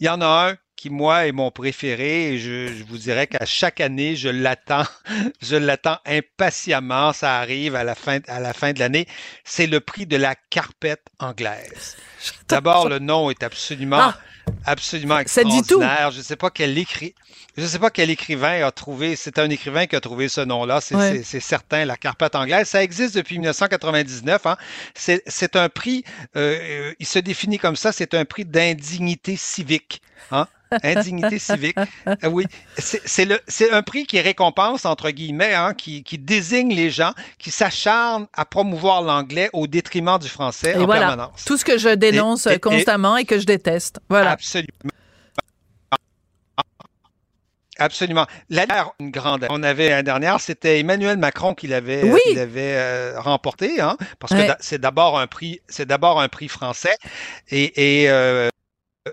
[0.00, 2.32] il y en a un qui, moi, est mon préféré.
[2.32, 4.84] Et je, je vous dirais qu'à chaque année, je l'attends.
[5.42, 7.12] Je l'attends impatiemment.
[7.12, 9.06] Ça arrive à la fin, à la fin de l'année.
[9.44, 11.96] C'est le prix de la carpette anglaise.
[12.48, 14.18] D'abord, le nom est absolument, Ah!
[14.64, 15.58] absolument Ça dit tout.
[15.82, 16.10] extraordinaire.
[16.12, 17.14] Je ne sais pas quel écrit,
[17.56, 19.16] je sais pas quel écrivain a trouvé.
[19.16, 20.80] C'est un écrivain qui a trouvé ce nom-là.
[20.80, 21.22] C'est Ouais.
[21.24, 21.84] certain.
[21.84, 24.46] La carpette anglaise, ça existe depuis 1999.
[24.46, 24.56] Hein.
[24.94, 26.04] C'est c'est un prix.
[26.36, 26.58] euh,
[26.90, 27.92] euh, il se définit comme ça.
[27.92, 30.00] C'est un prix d'indignité civique.
[30.30, 30.46] Hein.
[30.82, 31.76] Indignité civique.
[32.06, 32.46] Euh, oui,
[32.78, 38.26] c'est un prix qui récompense, entre guillemets, hein, qui, qui désigne les gens qui s'acharnent
[38.32, 41.44] à promouvoir l'anglais au détriment du français Et en voilà, permanence.
[41.44, 43.98] tout ce que je dénonce Et- et- constamment et que je déteste.
[44.08, 44.30] Voilà.
[44.32, 44.68] Absolument.
[47.78, 48.26] Absolument.
[48.50, 49.46] La dernière, une grande.
[49.48, 52.20] On avait l'année dernière, c'était Emmanuel Macron qui l'avait Oui.
[52.36, 54.54] euh, remporté, hein, parce que Ouais.
[54.60, 56.94] c'est d'abord un prix, c'est d'abord un prix français,
[57.50, 58.50] et, et, euh,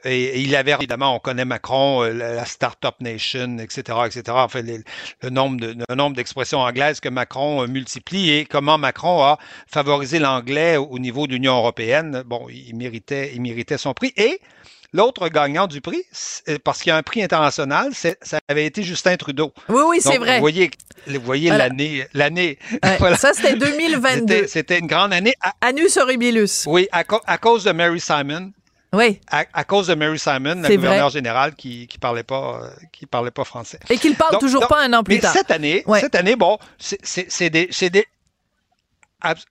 [0.04, 4.22] et- et il avait évidemment, on connaît Macron, euh, la, la Startup Nation, etc., etc.
[4.32, 4.82] Enfin, les-
[5.22, 9.38] le nombre de le nombre d'expressions anglaises que Macron euh, multiplie et comment Macron a
[9.72, 12.24] favorisé l'anglais au, au niveau de l'Union européenne.
[12.26, 14.14] Bon, il méritait, il méritait son prix.
[14.18, 14.40] Et
[14.94, 18.84] L'autre gagnant du prix, c'est- parce qu'il y a un prix international, ça avait été
[18.84, 19.52] Justin Trudeau.
[19.68, 20.36] Oui, oui, c'est vrai.
[20.36, 20.72] Vous voyez,
[21.08, 21.68] vous voyez Voilà.
[22.14, 22.58] l'année.
[22.82, 23.18] Ouais, Voilà.
[23.18, 24.48] Ça, c'était 2022.
[24.48, 25.34] C'était- une grande année.
[25.42, 26.64] À- Anus horribilus.
[26.68, 27.04] oui, à
[27.38, 28.54] cause de Mary Simon.
[28.94, 29.20] Oui.
[29.30, 33.06] À, à cause de Mary Simon, la gouverneure générale qui qui parlait pas euh, qui
[33.06, 33.80] parlait pas français.
[33.90, 35.34] Et qu'il parle Donc- toujours donc- pas un an plus Mais tard.
[35.34, 36.00] cette année, Ouais.
[36.00, 37.00] cette année, bon, c'est-
[37.50, 38.06] des c'est des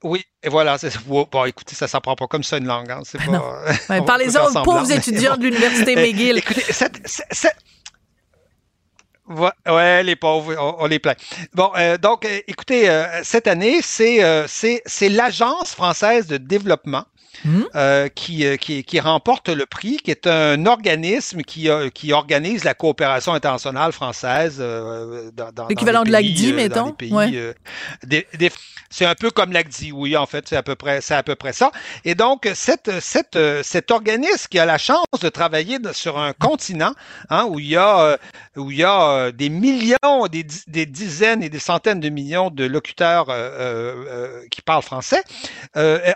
[0.01, 3.17] oui, et voilà, wow, bon, écoutez, ça s'apprend pas comme ça une langue, hein, c'est
[3.23, 3.25] pas.
[3.89, 5.37] Ouais, faire aux semblant, pauvres étudiants bon.
[5.37, 6.37] de l'Université Euh, McGill.
[6.37, 7.55] Écoutez, cette- cette-
[9.29, 11.17] Ouais, ouais, les pauvres, on, on les plaint.
[11.53, 17.03] Bon, euh, donc, euh, écoutez, euh, cette année, euh, c'est l'Agence française de développement
[17.45, 17.63] Hmm?
[17.75, 22.63] euh, qui, euh, qui, qui remporte le prix, qui est un organisme qui, qui organise
[22.63, 27.13] la coopération internationale française euh, dans, dans, L'équivalent de l'ACDI, euh, mettons, Dans les pays,
[27.13, 27.31] ouais.
[27.35, 28.49] euh,
[28.89, 31.35] c'est un peu comme l'ACDI, oui, en fait, c'est à peu près, c'est à peu
[31.35, 31.71] près ça.
[32.05, 36.93] Et donc, cette, cette, cet organisme qui a la chance de travailler sur un continent
[37.29, 38.17] hein, où il y a,
[38.55, 42.65] où il y a des millions, des, des dizaines et des centaines de millions de
[42.65, 43.27] locuteurs
[44.49, 45.23] qui parlent français,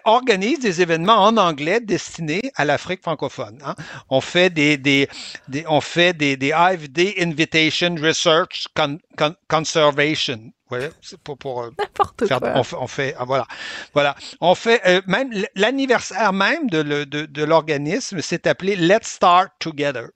[0.05, 3.59] organise des événements en anglais destinés à l'Afrique francophone.
[3.65, 3.75] hein.
[4.09, 5.07] On fait des, des,
[5.47, 10.51] des- on fait des, des AFD Invitation Research Con- Con- Conservation.
[10.69, 12.53] Ouais, c'est pour, pour euh, N'importe faire- quoi.
[12.55, 13.45] on fait, on fait- ah, voilà,
[13.93, 19.07] voilà, on fait euh, même l'anniversaire même de, le- de, de l'organisme, c'est appelé Let's
[19.07, 20.07] Start Together.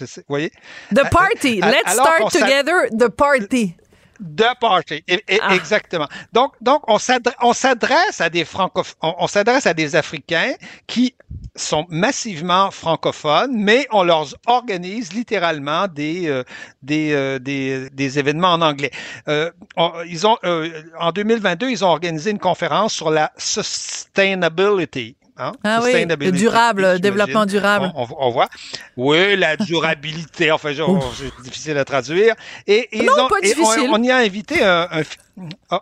[0.00, 0.50] Vous voyez?
[0.94, 1.60] The party.
[1.62, 3.76] à- Let's alors start together the party.
[4.20, 5.04] The party,
[5.42, 5.54] Ah.
[5.54, 6.08] exactement.
[6.32, 10.54] Donc, donc on s'adresse, à des francophones, on, on s'adresse à des Africains
[10.86, 11.14] qui
[11.54, 16.42] sont massivement francophones, mais on leur organise littéralement des euh,
[16.82, 18.90] des, euh, des des événements en anglais.
[19.28, 25.16] Euh, on- ils ont euh, en 2022, ils ont organisé une conférence sur la sustainability.
[25.38, 25.52] Hein?
[25.64, 27.92] Ah oui, le durable, le développement durable.
[27.94, 28.48] On, voit.
[28.96, 32.34] Oui, la durabilité, enfin, c'est difficile à traduire.
[32.66, 33.88] Et, non, pas difficile.
[33.90, 34.88] On, y a invité un,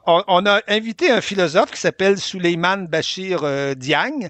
[0.07, 4.29] on a invité un philosophe qui s'appelle Suleiman Bachir euh, Diagne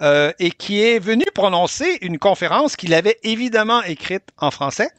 [0.00, 4.90] euh, et qui est venu prononcer une conférence qu'il avait évidemment écrite en français,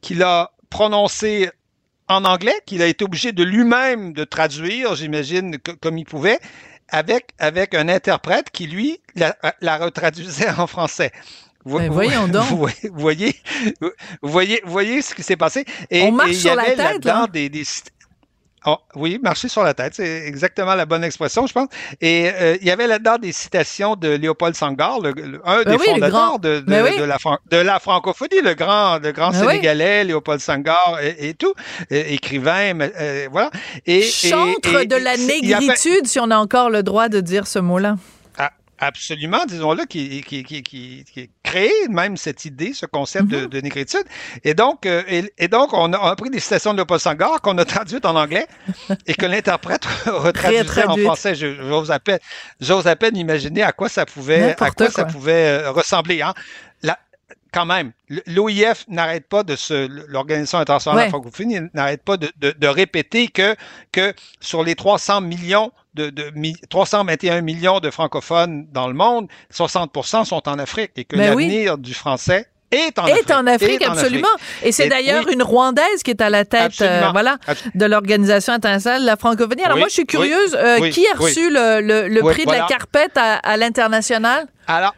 [0.00, 1.50] qu'il a prononcée
[2.08, 6.38] en anglais, qu'il a été obligé de lui-même de traduire, j'imagine, comme il pouvait
[6.88, 11.12] avec, avec un interprète qui, lui, la, la retraduisait en français.
[11.64, 12.44] Vous, ben, voyons donc.
[12.44, 12.56] Vous,
[12.92, 13.34] voyez,
[14.22, 15.64] vous voyez, voyez ce qui s'est passé.
[15.90, 17.26] Et, On marche sur la tête, là.
[17.32, 17.64] Des, des,
[18.66, 21.68] Oh, oui, marcher sur la tête, c'est exactement la bonne expression, je pense.
[22.00, 25.10] Et euh, il y avait là-dedans des citations de Léopold Sangar, le,
[25.44, 27.18] un ben des fondateurs de, de, ben de, la,
[27.50, 31.52] de, la, francophonie, le grand, le grand ben Sénégalais, Léopold Sangar et, tout,
[31.90, 33.50] écrivain, euh, voilà.
[33.84, 37.96] Et, Chantre de la négritude, si on a encore le droit de dire ce mot-là.
[38.78, 43.46] Absolument, disons-le, qui, qui, qui, qui, crée même cette idée, ce concept de, mhm.
[43.46, 44.04] de, négritude.
[44.42, 45.02] Et donc, euh,
[45.38, 48.46] et, donc on, a, pris des citations de Léopold Sangar qu'on a traduites en anglais
[49.06, 51.34] et que l'interprète retraduisait en français.
[51.34, 52.18] J'ose à peine,
[52.84, 56.22] à peine imaginer à quoi ça pouvait, à quoi, ça pouvait euh, ressembler.
[56.22, 56.34] Hein.
[57.54, 57.92] Quand même,
[58.26, 62.66] l'OIF n'arrête pas de se, l'Organisation internationale de la francophonie n'arrête pas de, de, de,
[62.66, 63.54] répéter que,
[63.92, 66.32] que sur les 300 millions de, de
[66.68, 71.78] 321 millions de francophones dans le monde, 60% sont en Afrique et que ben l'avenir
[71.78, 74.26] du français est en est En Afrique absolument.
[74.62, 77.38] Et c'est d'ailleurs une Rwandaise qui est à la tête euh, voilà,
[77.74, 79.62] de l'Organisation internationale de la francophonie.
[79.62, 82.66] Alors moi, je suis curieuse, euh, qui a reçu le, le, le prix de la
[82.66, 84.46] carpette à, à l'international?
[84.66, 84.94] Alors,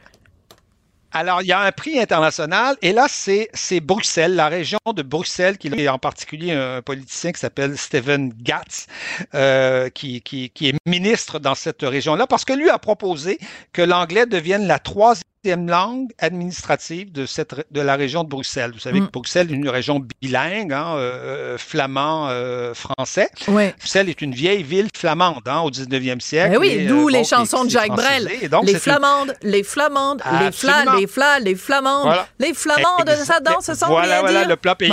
[1.17, 3.49] alors, il y a un prix international, et là, c'est,
[3.81, 8.87] Bruxelles, la région de Bruxelles, qui est en particulier un politicien qui s'appelle Stephen Gatz,
[9.35, 13.39] euh, qui, qui, qui, est ministre dans cette région-là, parce que lui a proposé
[13.73, 18.73] que l'anglais devienne la troisième langue administrative de, cette, de la région de Bruxelles.
[18.73, 19.11] Vous savez que mm.
[19.13, 22.73] Bruxelles est une région bilingue, hein, euh, euh, flamand, euh.
[22.99, 26.53] Bruxelles est une vieille ville flamande hein, au 19e siècle.
[26.55, 28.29] Eh oui, d'où les chansons de Jacques Brel.
[28.63, 33.89] les, flamandes, les flamandes, les flas, les flas, les flamandes, les flamandes, ça danse sans
[33.89, 34.93] Voilà, voilà le plat pays.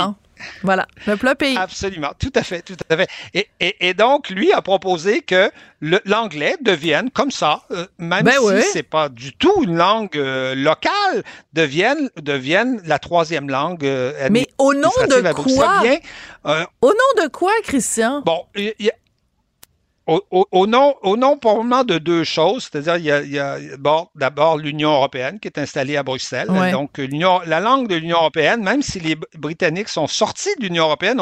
[0.62, 1.56] Voilà, le plat pays.
[1.56, 3.08] Absolument, tout à fait, tout à fait.
[3.34, 8.34] Et, et, et donc, lui a proposé que l'anglais devienne comme ça, euh, même ben
[8.60, 13.84] si c'est pas du tout une langue euh, locale, devienne, devienne la troisième langue.
[13.84, 15.82] Euh, Mais au nom de quoi?
[16.80, 18.22] au nom de quoi, Christian?
[18.24, 18.94] Bon, il y, a
[20.06, 23.58] au, nom, au nom probablement de deux choses, c'est-à-dire il y a, il y a
[23.78, 26.48] bon, d'abord l'Union européenne qui est installée à Bruxelles.
[26.72, 30.84] Donc l'Union, la langue de l'Union européenne, même si les Britanniques sont sortis de l'Union
[30.84, 31.20] européenne,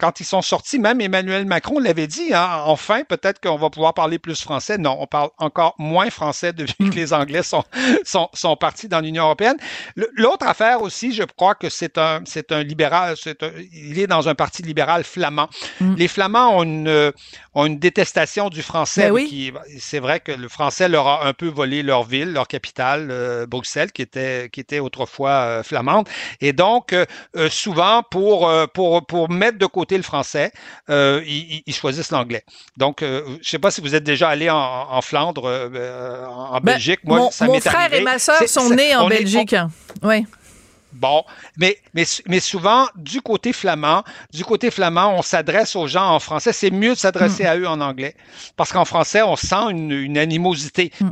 [0.00, 3.94] quand ils sont sortis, même Emmanuel Macron l'avait dit, hein, enfin peut-être qu'on va pouvoir
[3.94, 4.78] parler plus français.
[4.78, 7.62] Non, on parle encore moins français depuis que les Anglais sont,
[8.04, 9.56] sont, sont partis dans l'Union européenne.
[9.94, 14.28] L'autre affaire aussi, je crois que c'est un, c'est un libéral, c'est il est dans
[14.28, 15.48] un parti libéral flamand.
[15.80, 15.94] Mm.
[15.96, 17.12] Les Flamands ont une,
[17.54, 19.10] ont une détestation du français.
[19.10, 23.08] Ben c'est vrai que le français leur a un peu volé leur ville, leur capitale,
[23.10, 26.08] euh, Bruxelles, qui était, qui était autrefois euh, flamande.
[26.40, 27.04] Et donc, euh,
[27.50, 30.52] souvent, pour, pour, pour mettre de côté le français,
[30.88, 32.44] ils, choisissent l'anglais.
[32.76, 37.00] Donc, je ne sais pas si vous êtes déjà allé en, Flandre, en, ben, Belgique.
[37.04, 39.54] Moi, mon, ça mon frère et ma soeur sont nés en Belgique.
[40.02, 40.26] Oui.
[40.94, 41.24] Bon,
[41.56, 46.20] mais, mais, mais souvent, du côté flamand, du côté flamand, on s'adresse aux gens en
[46.20, 46.52] français.
[46.52, 47.48] C'est mieux de s'adresser hmm.
[47.48, 48.14] à eux en anglais.
[48.56, 50.92] Parce qu'en français, on sent une, une animosité.
[51.00, 51.10] Hmm.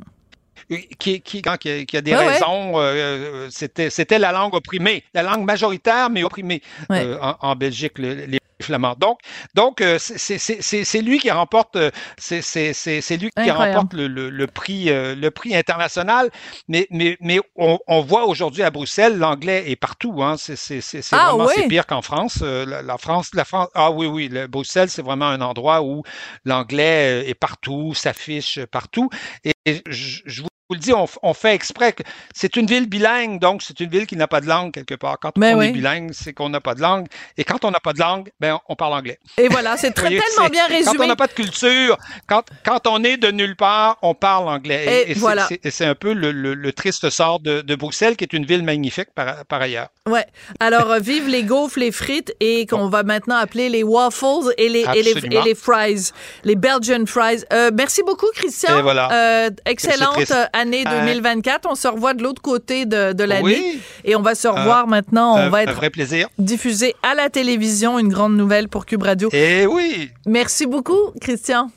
[0.99, 5.45] Qui, qui, quand, qui, a des raisons, euh, c'était, c'était la langue opprimée, la langue
[5.45, 7.99] majoritaire mais opprimée euh, en, en, Belgique.
[7.99, 8.95] les flamand.
[8.99, 9.21] Donc,
[9.55, 15.15] donc euh, c'est lui qui remporte, euh, c'est lui qui remporte le, le, prix, euh,
[15.15, 16.31] le prix international.
[16.69, 20.23] Mais, mais, mais on, on voit aujourd'hui à Bruxelles, l'anglais est partout.
[20.23, 20.37] Hein.
[20.37, 20.81] C'est
[21.13, 22.41] ah, vraiment pire qu'en France.
[22.43, 23.69] La, France, la France.
[23.75, 24.29] Ah oui, oui.
[24.29, 26.03] Le, Bruxelles, c'est vraiment un endroit où
[26.45, 29.09] l'anglais est partout, s'affiche partout.
[29.45, 29.53] Et
[29.89, 31.95] je, je vous le dis, on, fait exprès.
[32.35, 35.19] C'est une ville bilingue, donc c'est une ville qui n'a pas de langue quelque part.
[35.21, 37.07] Quand ben on est bilingue, c'est qu'on n'a pas de langue.
[37.37, 39.19] Et quand on n'a pas de langue, ben, on parle anglais.
[39.39, 40.97] Et voilà, c'est tellement bien résumé.
[40.97, 44.49] Quand on n'a pas de culture, quand, quand on est de nulle part, on parle
[44.49, 45.05] anglais.
[45.09, 45.49] Et, voilà.
[45.71, 49.61] c'est un peu le, triste sort de, Bruxelles, qui est une ville magnifique par, par
[49.61, 49.89] ailleurs.
[50.09, 50.27] Ouais.
[50.61, 54.69] Alors, euh, vive les gaufres, les frites et qu'on va maintenant appeler les waffles et
[54.69, 56.11] les, et les, et les, fries,
[56.45, 57.45] les Belgian fries.
[57.53, 58.79] Euh, merci beaucoup, Christian.
[58.79, 59.09] Et voilà.
[59.13, 61.69] Euh, excellente année 2024.
[61.71, 63.79] On se revoit de l'autre côté de, de l'année.
[64.05, 65.37] Et on va se revoir maintenant.
[65.37, 66.29] On va être un vrai plaisir.
[66.39, 67.99] diffusé à la télévision.
[67.99, 69.29] Une grande nouvelle pour Cube Radio.
[69.33, 70.11] Et eh oui.
[70.27, 71.71] Merci beaucoup, Christian.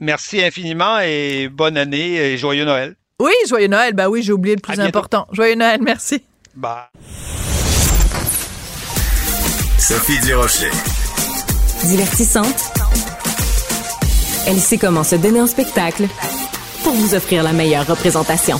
[0.00, 2.96] Merci infiniment et bonne année et joyeux Noël.
[3.20, 3.94] Oui, joyeux Noël.
[3.94, 5.28] Ben oui, j'ai oublié le plus important.
[5.32, 6.24] Joyeux Noël, merci.
[6.56, 6.90] Bah.
[9.78, 10.70] Sophie Durocher.
[11.84, 12.72] Divertissante.
[14.44, 16.08] Elle sait comment se donner en spectacle
[16.82, 18.58] pour vous offrir la meilleure représentation.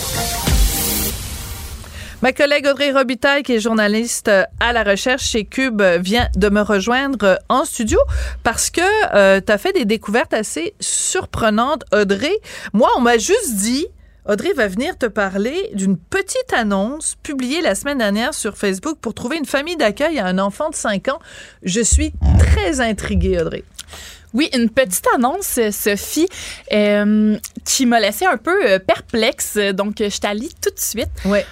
[2.22, 6.60] Ma collègue Audrey Robitaille, qui est journaliste à la recherche chez Cube, vient de me
[6.60, 7.98] rejoindre en studio
[8.44, 8.80] parce que
[9.14, 12.38] euh, tu as fait des découvertes assez surprenantes, Audrey.
[12.72, 13.88] Moi, on m'a juste dit
[14.28, 19.14] Audrey va venir te parler d'une petite annonce publiée la semaine dernière sur Facebook pour
[19.14, 21.18] trouver une famille d'accueil à un enfant de 5 ans.
[21.64, 23.64] Je suis très intriguée, Audrey.
[24.34, 26.28] Oui, une petite annonce, Sophie,
[26.72, 29.56] euh, qui m'a laissé un peu euh, perplexe.
[29.56, 31.10] Donc, je t'allie tout de suite.
[31.24, 31.44] Ouais.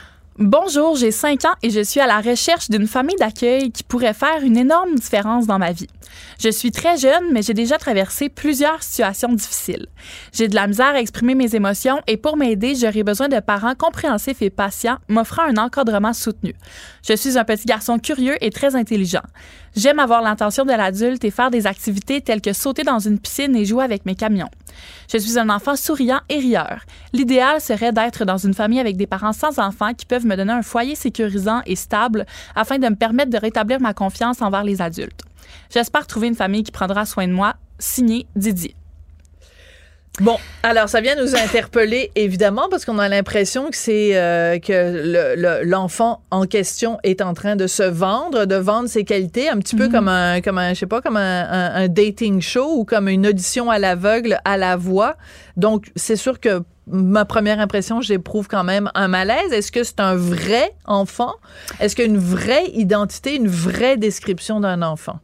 [0.42, 4.14] Bonjour, j'ai 5 ans et je suis à la recherche d'une famille d'accueil qui pourrait
[4.14, 5.88] faire une énorme différence dans ma vie.
[6.38, 9.86] Je suis très jeune, mais j'ai déjà traversé plusieurs situations difficiles.
[10.32, 13.74] J'ai de la misère à exprimer mes émotions et pour m'aider, j'aurais besoin de parents
[13.74, 16.54] compréhensifs et patients m'offrant un encadrement soutenu.
[17.06, 19.22] Je suis un petit garçon curieux et très intelligent.
[19.76, 23.54] J'aime avoir l'intention de l'adulte et faire des activités telles que sauter dans une piscine
[23.54, 24.50] et jouer avec mes camions.
[25.12, 26.80] Je suis un enfant souriant et rieur.
[27.12, 30.52] L'idéal serait d'être dans une famille avec des parents sans enfants qui peuvent me donner
[30.52, 34.82] un foyer sécurisant et stable afin de me permettre de rétablir ma confiance envers les
[34.82, 35.22] adultes.
[35.72, 37.54] J'espère trouver une famille qui prendra soin de moi.
[37.78, 38.74] Signé Didier.
[40.20, 45.64] Bon, alors ça vient nous interpeller évidemment parce qu'on a l'impression que c'est euh, que
[45.64, 49.76] l'enfant en question est en train de se vendre, de vendre ses qualités, un petit
[49.76, 49.92] peu Mhm.
[49.92, 53.08] comme un, comme un, je sais pas, comme un, un- un dating show ou comme
[53.08, 55.16] une audition à l'aveugle à la voix.
[55.56, 59.52] Donc c'est sûr que ma première impression, j'éprouve quand même un malaise.
[59.52, 61.32] Est-ce que c'est un vrai enfant?
[61.78, 65.18] Est-ce qu'il y a une vraie identité, une vraie description d'un enfant?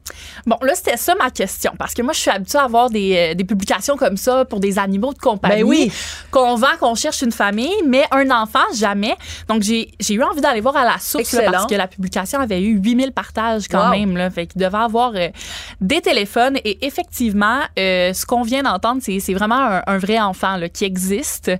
[0.46, 1.72] Bon, là, c'était ça ma question.
[1.78, 4.60] Parce que moi, je suis habituée à voir des, euh, des publications comme ça pour
[4.60, 5.62] des animaux de compagnie.
[5.62, 5.92] Ben oui.
[6.30, 9.16] Qu'on vend, qu'on cherche une famille, mais un enfant, jamais.
[9.48, 12.62] Donc, j'ai eu envie d'aller voir à la source là, parce que la publication avait
[12.62, 13.90] eu 8000 partages quand Wow.
[13.90, 14.16] même.
[14.16, 15.28] Là, fait qu'il devait avoir euh,
[15.80, 16.56] des téléphones.
[16.64, 20.68] Et effectivement, euh, ce qu'on vient d'entendre, c'est c'est vraiment un, un vrai enfant là,
[20.68, 21.50] qui existe.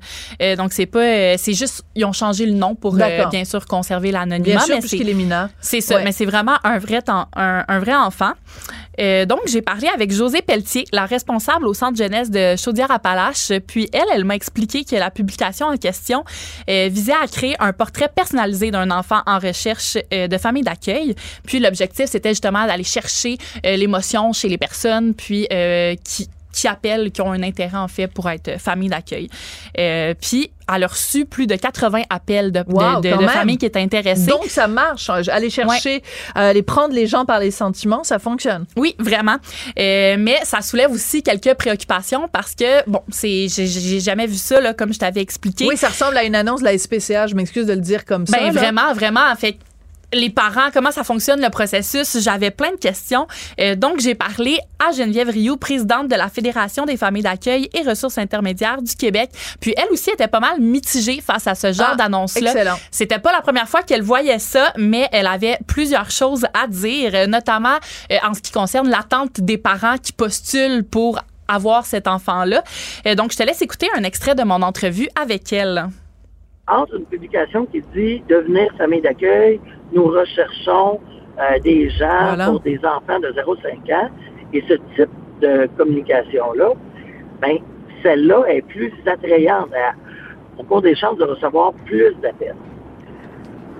[0.42, 1.00] Euh, donc, c'est pas.
[1.00, 1.84] euh, c'est juste.
[1.94, 4.62] Ils ont changé le nom pour, euh, bien sûr, conserver l'anonymat.
[4.68, 5.48] Mais c'est- est mineur.
[5.60, 6.04] c'est ça, Ouais.
[6.04, 8.32] mais c'est vraiment un vrai, temps- un, un vrai enfant.
[8.98, 13.52] Donc, j'ai parlé avec Josée Pelletier, la responsable au centre jeunesse de Chaudière-Appalaches.
[13.66, 16.24] Puis, elle, elle m'a expliqué que la publication en question
[16.66, 21.14] visait à créer un portrait personnalisé d'un enfant en recherche de famille d'accueil.
[21.46, 25.46] Puis, l'objectif, c'était justement d'aller chercher l'émotion chez les personnes, puis
[26.02, 29.28] qui qui appellent, qui ont un intérêt en fait pour être famille d'accueil.
[29.78, 33.66] Euh, puis, elle a reçu plus de 80 appels de, Wow, de- de familles qui
[33.66, 34.26] étaient intéressées.
[34.26, 35.08] Donc, ça marche.
[35.10, 35.96] Aller chercher,
[36.36, 38.64] euh, aller prendre les gens par les sentiments, ça fonctionne.
[38.76, 39.36] Oui, vraiment.
[39.78, 44.34] Euh, mais ça soulève aussi quelques préoccupations parce que, bon, c'est, j'ai, j'ai jamais vu
[44.36, 45.66] ça, là, comme je t'avais expliqué.
[45.68, 47.26] Oui, ça ressemble à une annonce de la SPCA.
[47.26, 48.36] Je m'excuse de le dire comme ça.
[48.38, 48.50] Ben, là.
[48.60, 49.30] vraiment, vraiment.
[49.30, 49.58] En fait,
[50.16, 52.18] les parents, comment ça fonctionne le processus?
[52.20, 53.26] J'avais plein de questions.
[53.60, 57.82] Euh, donc, j'ai parlé à Geneviève Rioux, présidente de la Fédération des familles d'accueil et
[57.82, 59.30] ressources intermédiaires du Québec.
[59.60, 62.76] Puis, elle aussi était pas mal mitigée face à ce genre Ah, d'annonce-là.
[62.90, 67.12] C'était pas la première fois qu'elle voyait ça, mais elle avait plusieurs choses à dire,
[67.14, 67.76] euh, notamment
[68.10, 72.62] euh, en ce qui concerne l'attente des parents qui postulent pour avoir cet enfant-là.
[73.06, 75.88] Euh, donc, je te laisse écouter un extrait de mon entrevue avec elle.
[76.68, 79.60] Entre une publication qui dit devenir famille d'accueil,
[79.92, 81.00] nous recherchons
[81.38, 82.46] euh, des gens Voilà.
[82.46, 84.08] pour des enfants de 0,5 ans
[84.52, 86.70] et ce type de communication-là,
[87.40, 87.58] ben
[88.02, 89.70] celle-là est plus attrayante.
[90.58, 92.54] On court des chances de recevoir plus d'appels.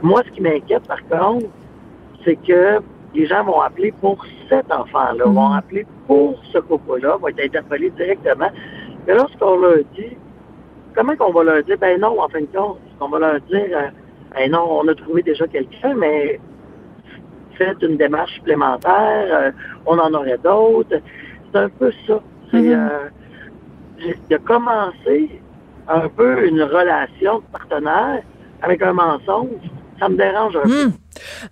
[0.02, 1.46] Moi, ce qui m'inquiète par contre,
[2.24, 2.80] c'est que
[3.14, 7.90] les gens vont appeler pour cet enfant-là, vont appeler pour ce couple-là, vont être interpellés
[7.90, 8.50] directement.
[9.06, 10.16] Mais lorsqu'on leur dit
[10.96, 13.68] comment qu'on va leur dire, ben non, en fin de compte, on va leur dire,
[13.72, 13.88] euh,
[14.34, 16.40] ben non, on a trouvé déjà quelqu'un, mais
[17.56, 19.50] faites une démarche supplémentaire, euh,
[19.86, 20.96] on en aurait d'autres.
[21.52, 22.20] C'est un peu ça.
[22.50, 22.72] C'est Mhm.
[22.90, 23.08] euh,
[23.98, 25.40] j'ai- de commencer
[25.88, 28.22] un peu une relation de partenaire
[28.62, 29.48] avec un mensonge,
[30.00, 30.90] ça me dérange un peu.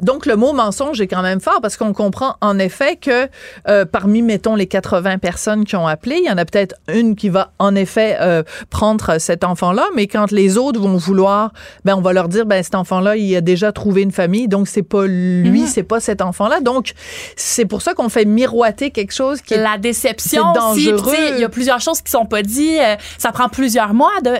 [0.01, 3.29] Donc, le mot mensonge est quand même fort parce qu'on comprend en effet que
[3.69, 7.17] euh, parmi, mettons, les 80 personnes qui ont appelé, il y en a peut-être une
[7.17, 11.53] qui va en effet euh, prendre cet enfant-là, mais quand les autres vont vouloir,
[11.85, 14.69] ben on va leur dire, ben cet enfant-là, il a déjà trouvé une famille, donc
[14.69, 15.67] c'est pas lui, Mhm.
[15.67, 16.61] c'est pas cet enfant-là.
[16.61, 16.93] Donc,
[17.37, 20.91] c'est pour ça qu'on fait miroiter quelque chose qui est la déception aussi.
[21.35, 22.81] Il y a plusieurs choses qui sont pas dites.
[22.81, 24.31] Euh, ça prend plusieurs mois de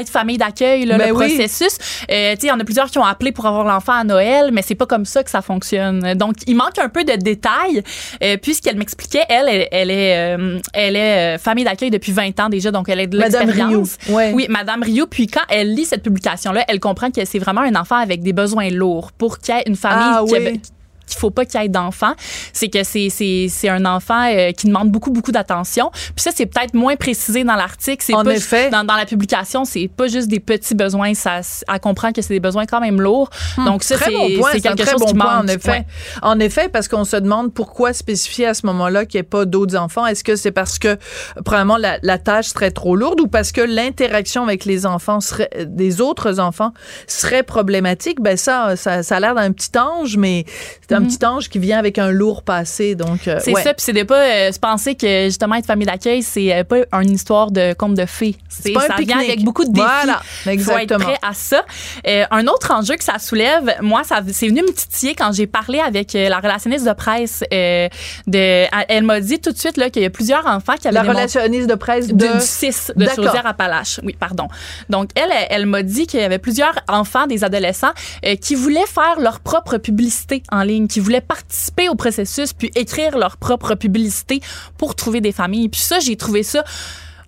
[0.00, 1.36] être famille d'accueil, Ben le oui.
[1.36, 1.78] processus.
[2.10, 4.02] Euh, tu sais, il y en a plusieurs qui ont appelé pour avoir l'enfant à
[4.02, 4.45] Noël.
[4.46, 6.14] Elle, mais c'est pas comme ça que ça fonctionne.
[6.14, 7.82] Donc, il manque un peu de détails,
[8.22, 12.38] euh, puisqu'elle m'expliquait, elle, elle, elle est, euh, elle est euh, famille d'accueil depuis 20
[12.40, 13.96] ans déjà, donc elle est de Madame l'expérience.
[14.08, 14.32] Ouais.
[14.34, 15.06] Oui, Madame Rio.
[15.06, 18.32] Puis quand elle lit cette publication-là, elle comprend que c'est vraiment un enfant avec des
[18.32, 20.60] besoins lourds pour qu'il y ait une famille Ah, qui oui.
[21.06, 22.14] Qu'il faut pas qu'il y ait d'enfants,
[22.52, 25.90] c'est que c'est c'est c'est un enfant euh, qui demande beaucoup beaucoup d'attention.
[25.92, 28.70] Puis ça c'est peut-être moins précisé dans l'article, c'est En pas effet.
[28.70, 31.40] dans, dans la publication, c'est pas juste des petits besoins, ça
[31.72, 33.30] elle comprend que c'est des besoins quand même lourds.
[33.64, 33.98] Donc ça Hmm.
[33.98, 35.44] très c'est bon point, c'est quelque très chose bon qui point, manque.
[35.44, 35.70] en effet.
[35.70, 35.86] Ouais.
[36.22, 39.44] En effet, parce qu'on se demande pourquoi spécifier à ce moment-là qu'il n'y ait pas
[39.44, 40.06] d'autres enfants.
[40.06, 40.98] Est-ce que c'est parce que,
[41.44, 45.48] premièrement, la, la tâche serait trop lourde ou parce que l'interaction avec les enfants serait,
[45.66, 46.72] des autres enfants
[47.06, 48.20] serait problématique?
[48.20, 50.44] Ben ça, ça, ça a l'air d'un petit ange, mais
[50.88, 52.94] c'est un petit ange qui vient avec un lourd passé.
[52.94, 53.40] Donc, euh, Mhm.
[53.44, 53.62] C'est ouais.
[53.62, 56.64] ça, puis c'est de pas euh, se penser que justement être famille d'accueil, c'est euh,
[56.64, 58.36] pas une histoire de conte de fées.
[58.48, 59.28] C'est pas un ça vient pique-nique.
[59.30, 59.86] avec beaucoup de défis.
[59.86, 60.80] Voilà, Faut exactement.
[60.80, 61.64] être prêt à ça.
[62.06, 65.46] Euh, un autre enjeu que ça soulève, moi, ça c'est venu me titiller quand j'ai
[65.46, 67.42] parlé avec la relationniste de presse.
[68.26, 70.94] de, elle m'a dit tout de suite là qu'il y a plusieurs enfants qui avaient
[70.94, 72.14] La relationniste de presse de...
[72.14, 73.06] de, du 6 de.
[73.06, 74.00] Chaudière-Appalaches.
[74.02, 74.48] Oui, pardon.
[74.90, 77.92] Donc, elle, elle, elle m'a dit qu'il y avait plusieurs enfants, des adolescents,
[78.40, 83.18] qui voulaient faire leur propre publicité en ligne, qui voulaient participer au processus, puis écrire
[83.18, 84.40] leur propre publicité
[84.78, 85.68] pour trouver des familles.
[85.68, 86.64] Puis ça, j'ai trouvé ça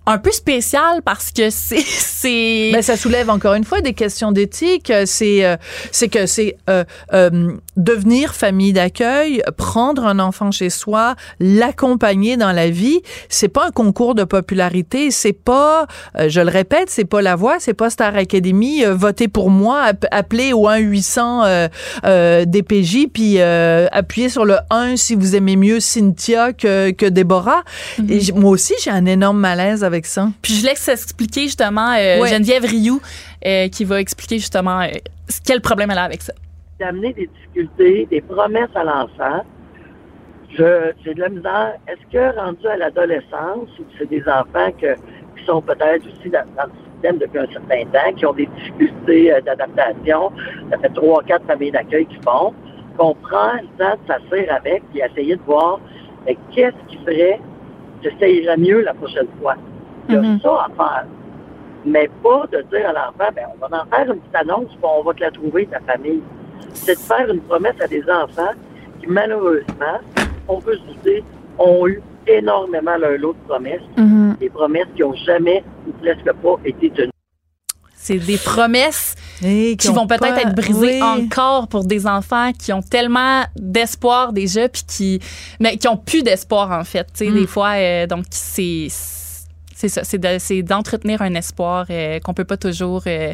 [0.09, 4.33] un peu spécial parce que c'est c'est Ben, ça soulève encore une fois des questions
[4.33, 4.93] d'éthique.
[5.07, 5.57] C'est euh,
[5.93, 12.53] c'est que c'est euh, euh, devenir famille d'accueil, prendre un enfant chez soi, l'accompagner dans
[12.53, 13.01] la vie.
[13.29, 15.11] C'est pas un concours de popularité.
[15.11, 15.87] C'est pas,
[16.19, 18.85] euh, je le répète, c'est pas la voix, c'est pas Star Academy.
[18.85, 21.69] Euh, votez pour moi, app- appelez au 1 800 euh,
[22.05, 27.07] euh, DPJ, puis euh, appuyez sur le 1 si vous aimez mieux Cynthia que que
[27.07, 27.63] Déborah.
[28.09, 30.29] Et j- moi aussi, j'ai un énorme malaise avec ça.
[30.43, 32.29] Puis je laisse expliquer justement euh, Ouais.
[32.29, 33.01] Geneviève Rioux
[33.47, 34.89] euh, qui va expliquer justement euh,
[35.47, 36.33] quel problème elle a avec ça.
[36.81, 39.45] d'amener des difficultés, des promesses à l'enfant.
[40.51, 41.75] J'ai de la misère.
[41.87, 44.95] Est-ce que rendu à l'adolescence, ou c'est des enfants que,
[45.37, 48.47] qui sont peut-être aussi dans, dans le système depuis un certain temps, qui ont des
[48.47, 50.33] difficultés euh, d'adaptation,
[50.71, 52.55] ça fait trois, quatre familles d'accueil qui font,
[52.97, 55.81] qu'on prend le temps de s'asseoir avec et essayer de voir
[56.55, 57.41] qu'est-ce qui ferait
[58.03, 59.55] que ça irait mieux la prochaine fois?
[60.09, 60.41] Il y a Mhm.
[60.41, 61.07] ça à faire.
[61.85, 64.79] Mais pas de dire à l'enfant, ben, on va en faire une petite annonce, puis
[64.83, 66.23] on va te la trouver, ta famille.
[66.75, 68.53] C'est de faire une promesse à des enfants
[69.01, 69.99] qui, malheureusement,
[70.49, 71.25] on peut se douter,
[71.59, 73.81] ont eu énormément leur lot de promesses.
[74.41, 77.11] Des promesses qui n'ont jamais ou presque pas été tenues.
[77.95, 81.25] C'est des promesses Et qui ont vont peut-être pas- être brisées oui.
[81.27, 85.21] encore pour des enfants qui ont tellement d'espoir déjà puis qui
[85.61, 87.35] mais qui ont plus d'espoir en fait tu sais Mm.
[87.35, 88.87] des fois euh, donc c'est
[89.79, 93.33] c'est ça c'est de- c'est d'entretenir un espoir euh, qu'on peut pas toujours euh,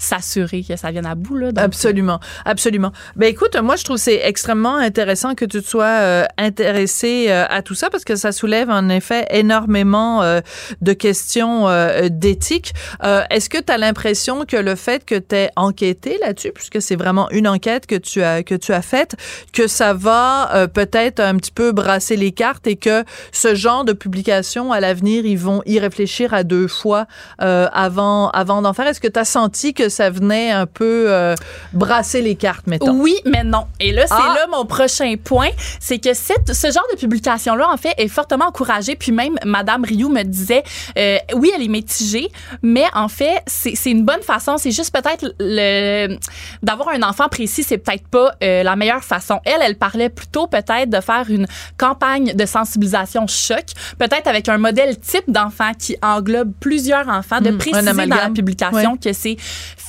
[0.00, 2.90] s'assurer que ça vienne à bout là Absolument, absolument.
[3.16, 7.44] Ben écoute, moi je trouve c'est extrêmement intéressant que tu te sois euh, intéressé euh,
[7.48, 10.40] à tout ça parce que ça soulève en effet énormément euh,
[10.80, 12.72] de questions euh, d'éthique.
[13.04, 16.80] Euh, Est-ce que tu as l'impression que le fait que tu aies enquêté là-dessus, puisque
[16.80, 19.16] c'est vraiment une enquête que tu as que tu as faite,
[19.52, 23.84] que ça va euh, peut-être un petit peu brasser les cartes et que ce genre
[23.84, 27.06] de publication à l'avenir, ils vont y réfléchir à deux fois
[27.38, 28.86] avant avant d'en faire?
[28.86, 31.34] Est-ce que tu as senti que ça venait un peu euh,
[31.72, 32.92] brasser les cartes, mettons?
[33.00, 33.66] Oui, mais non.
[33.80, 34.34] Et là, c'est Ah!
[34.34, 35.50] là mon prochain point.
[35.80, 38.96] C'est que cette, ce genre de publication-là, en fait, est fortement encouragée.
[38.96, 40.62] Puis même Madame Rioux me disait,
[40.98, 42.28] euh, oui, elle est mitigée,
[42.62, 44.56] mais en fait, c'est une bonne façon.
[44.56, 46.16] C'est juste peut-être le
[46.62, 49.40] d'avoir un enfant précis, c'est peut-être pas euh, la meilleure façon.
[49.44, 53.64] Elle, elle parlait plutôt peut-être de faire une campagne de sensibilisation choc,
[53.98, 58.30] peut-être avec un modèle type d'enfant qui englobe plusieurs enfants, de Hmm, préciser dans la
[58.30, 58.98] publication Ouais.
[59.02, 59.36] que c'est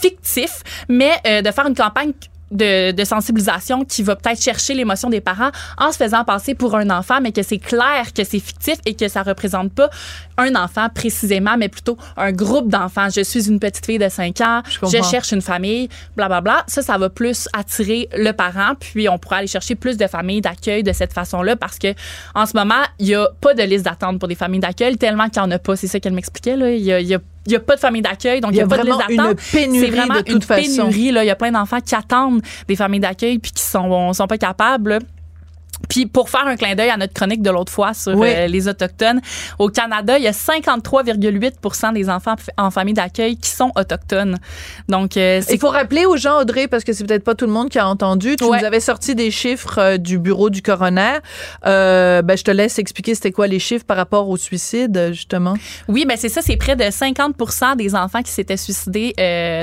[0.01, 2.13] fictif, mais euh, de faire une campagne
[2.51, 6.75] de, de sensibilisation qui va peut-être chercher l'émotion des parents en se faisant passer pour
[6.75, 9.89] un enfant, mais que c'est clair que c'est fictif et que ça représente pas
[10.37, 13.07] un enfant précisément, mais plutôt un groupe d'enfants.
[13.09, 16.41] Je suis une petite fille de 5 ans, je, cherche une famille, blablabla.
[16.41, 16.63] Bla, bla.
[16.67, 20.41] Ça, ça va plus attirer le parent, puis on pourra aller chercher plus de familles
[20.41, 21.93] d'accueil de cette façon-là parce que
[22.35, 25.29] en ce moment, il y a pas de liste d'attente pour des familles d'accueil tellement
[25.29, 25.75] qu'il y en a pas.
[25.75, 26.71] C'est ça qu'elle m'expliquait, là.
[26.71, 28.57] Il y a, il y a il y a pas de famille d'accueil, donc il
[28.57, 29.39] y a, pas de liste d'attente.
[29.39, 30.61] C'est vraiment de toute une façon.
[30.61, 31.23] pénurie, là.
[31.23, 34.37] Il y a plein d'enfants qui attendent des familles d'accueil puis qui sont, sont pas
[34.37, 34.99] capables.
[35.89, 38.29] Puis pour faire un clin d'œil à notre chronique de l'autre fois sur Oui.
[38.33, 39.21] euh, les autochtones,
[39.59, 44.37] au Canada, il y a 53,8 des enfants en famille d'accueil qui sont autochtones.
[44.87, 47.45] Donc euh, c'est Il faut rappeler aux gens, Audrey, parce que c'est peut-être pas tout
[47.45, 48.35] le monde qui a entendu.
[48.35, 48.59] Tu Ouais.
[48.59, 51.19] nous avais sorti des chiffres euh, du bureau du coroner.
[51.65, 55.55] Euh, ben, je te laisse expliquer c'était quoi les chiffres par rapport au suicide, justement.
[55.87, 59.13] Oui, ben c'est ça, c'est près de 50% des enfants qui s'étaient suicidés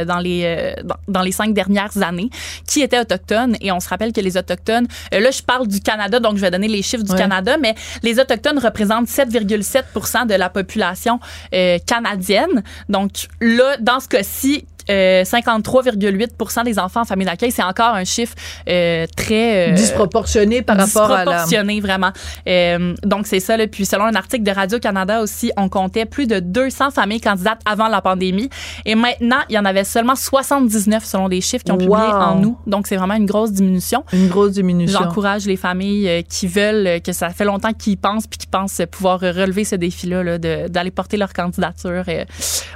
[0.07, 2.31] dans les dans, dans les cinq dernières années
[2.66, 6.08] qui étaient autochtones et on se rappelle que les autochtones là je parle du Canada
[6.09, 7.19] donc je vais donner les chiffres du Ouais.
[7.19, 11.21] Canada mais les autochtones représentent 7,7% de la population
[11.55, 12.63] euh, canadienne.
[12.89, 18.05] Donc là dans ce cas-ci euh, 53,8% des enfants en famille d'accueil, c'est encore un
[18.05, 18.34] chiffre
[18.68, 21.24] euh, très euh, Disproportionné par rapport à la...
[21.24, 22.11] disproportionné, vraiment.
[22.49, 23.57] Euh, donc, c'est ça.
[23.57, 23.66] Là.
[23.66, 27.89] Puis, selon un article de Radio-Canada aussi, on comptait plus de 200 familles candidates avant
[27.89, 28.51] la pandémie.
[28.84, 32.43] Et maintenant, il y en avait seulement 79 selon les chiffres qui ont publié en
[32.43, 32.57] août.
[32.66, 34.05] Donc, c'est vraiment une grosse diminution.
[34.12, 35.01] Une grosse diminution.
[35.03, 38.82] J'encourage les familles euh, qui veulent, que ça fait longtemps qu'ils pensent, puis qui pensent
[38.91, 42.05] pouvoir relever ce défi-là, là, d'aller porter leur candidature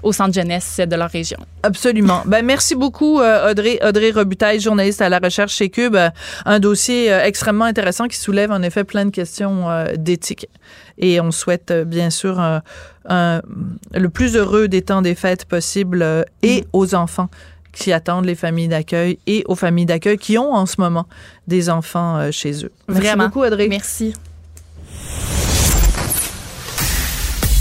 [0.02, 1.38] au centre jeunesse de leur région.
[1.62, 2.01] Absolument.
[2.26, 5.96] Ben, merci beaucoup, euh, Audrey, Audrey Robitaille, journaliste à la recherche chez Cube.
[6.44, 10.48] Un dossier euh, extrêmement intéressant qui soulève en effet plein de questions euh, d'éthique.
[10.98, 12.62] Et on souhaite bien sûr un-
[13.08, 13.40] un-
[13.94, 16.04] le plus heureux des temps des fêtes possible
[16.42, 17.28] et aux enfants
[17.72, 21.06] qui attendent les familles d'accueil et aux familles d'accueil qui ont en ce moment
[21.48, 22.72] des enfants chez eux.
[22.88, 23.24] Merci Vraiment.
[23.26, 23.68] beaucoup, Audrey.
[23.68, 24.12] Merci.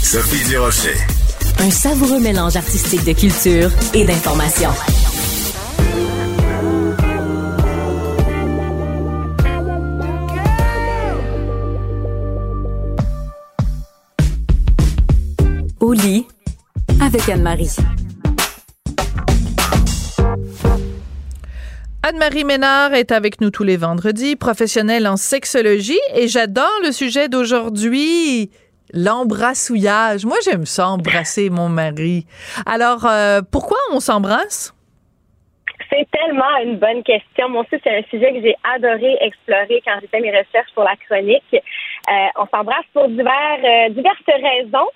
[0.02, 0.94] Sophie Durocher.
[1.64, 4.68] Un savoureux mélange artistique de culture et d'information.
[15.78, 16.26] Au lit
[17.00, 17.76] avec Anne-Marie.
[22.02, 27.28] Anne-Marie Ménard est avec nous tous les vendredis, professionnelle en sexologie, et j'adore le sujet
[27.28, 28.50] d'aujourd'hui,
[28.92, 30.24] l'embrassouillage.
[30.24, 32.26] Moi, j'aime ça, embrasser mon mari.
[32.66, 34.74] Alors, euh, pourquoi on s'embrasse?
[35.90, 37.48] C'est tellement une bonne question.
[37.48, 40.84] Moi aussi, c'est un sujet que j'ai adoré explorer quand j'ai fait mes recherches pour
[40.84, 41.44] la chronique.
[41.52, 44.88] Euh, on s'embrasse pour euh, diverses raisons.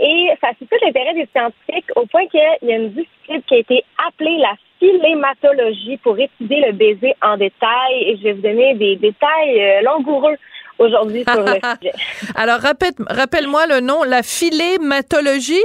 [0.00, 3.58] Et ça suscite l'intérêt des scientifiques au point qu'il y a une discipline qui a
[3.58, 8.02] été appelée la philématologie pour étudier le baiser en détail.
[8.06, 10.36] Et je vais vous donner des détails langoureux
[10.78, 11.46] aujourd'hui sur le
[11.80, 11.92] sujet.
[12.34, 15.62] Alors, rappelle- rappelle-moi le nom, la philématologie?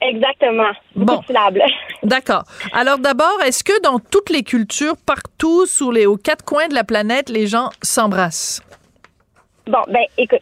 [0.00, 0.70] Exactement.
[0.96, 1.20] Bon.
[2.02, 2.42] D'accord.
[2.74, 6.84] Alors d'abord, est-ce que dans toutes les cultures, partout, les, aux quatre coins de la
[6.84, 8.62] planète, les gens s'embrassent?
[9.66, 10.40] Bon, ben, écoute,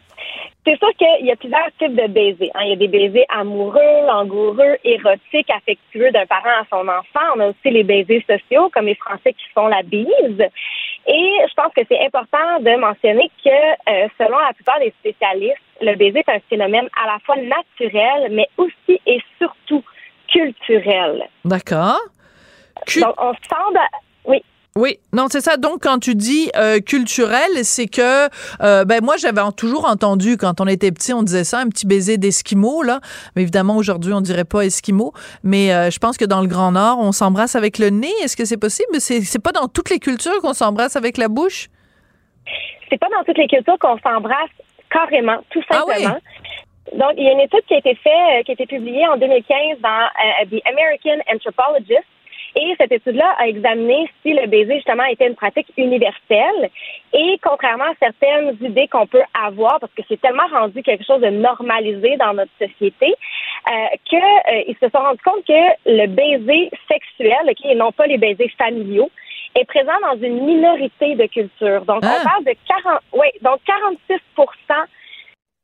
[0.67, 2.51] c'est sûr qu'il y a plusieurs types de baisers.
[2.55, 2.61] hein.
[2.65, 7.25] Il y a des baisers amoureux, langoureux, érotiques, affectueux d'un parent à son enfant.
[7.37, 10.43] On a aussi les baisers sociaux, comme les Français qui font la bise.
[11.05, 15.57] Et je pense que c'est important de mentionner que, euh, selon la plupart des spécialistes,
[15.81, 19.83] le baiser est un phénomène à la fois naturel, mais aussi et surtout
[20.27, 21.27] culturel.
[21.43, 21.99] D'accord.
[22.95, 23.79] Donc, on semble...
[24.25, 24.41] Oui.
[24.75, 25.57] Oui, non, c'est ça.
[25.57, 28.27] Donc, quand tu dis euh, culturel, c'est que,
[28.63, 31.85] euh, ben moi, j'avais toujours entendu quand on était petit, on disait ça, un petit
[31.85, 32.99] baiser d'esquimau, là.
[33.35, 35.13] Mais évidemment, aujourd'hui, on dirait pas esquimau.
[35.43, 38.11] Mais euh, je pense que dans le Grand Nord, on s'embrasse avec le nez.
[38.23, 38.99] Est-ce que c'est possible?
[38.99, 41.69] C'est, c'est pas dans toutes les cultures qu'on s'embrasse avec la bouche?
[42.89, 44.51] c'est pas dans toutes les cultures qu'on s'embrasse
[44.91, 45.93] carrément, tout Ah oui?
[45.95, 46.19] simplement.
[46.93, 49.07] Donc, il y a une étude qui a été faite, euh, qui a été publiée
[49.07, 50.07] en 2015 dans
[50.51, 52.05] The American Anthropologist.
[52.55, 56.69] Et cette étude-là a examiné si le baiser, justement, était une pratique universelle.
[57.13, 61.21] Et contrairement à certaines idées qu'on peut avoir, parce que c'est tellement rendu quelque chose
[61.21, 63.15] de normalisé dans notre société,
[63.71, 68.17] euh, qu'ils se sont rendus compte que le baiser sexuel, ok, et non pas les
[68.17, 69.09] baisers familiaux,
[69.55, 71.85] est présent dans une minorité de cultures.
[71.85, 72.17] Donc, Ah.
[72.19, 74.85] on parle de 40, oui, donc 46%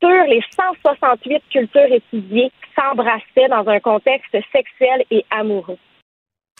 [0.01, 5.77] sur les 168 cultures étudiées s'embrassaient dans un contexte sexuel et amoureux.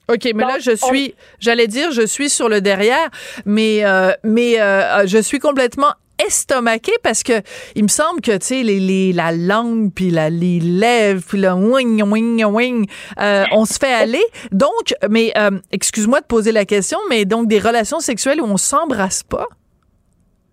[0.10, 3.10] OK, mais là, je suis, j'allais dire, je suis sur le derrière,
[3.46, 5.94] mais, euh, mais euh, je suis complètement
[6.26, 7.42] estomaquée parce que
[7.76, 11.40] il me semble que, tu sais, les, les, la langue, puis la, les lèvres, puis
[11.40, 12.88] le wing, wing, wing,
[13.20, 14.24] euh, on se fait aller.
[14.52, 18.58] Donc, mais, euh, excuse-moi de poser la question, mais donc des relations sexuelles où on
[18.58, 19.48] s'embrasse pas?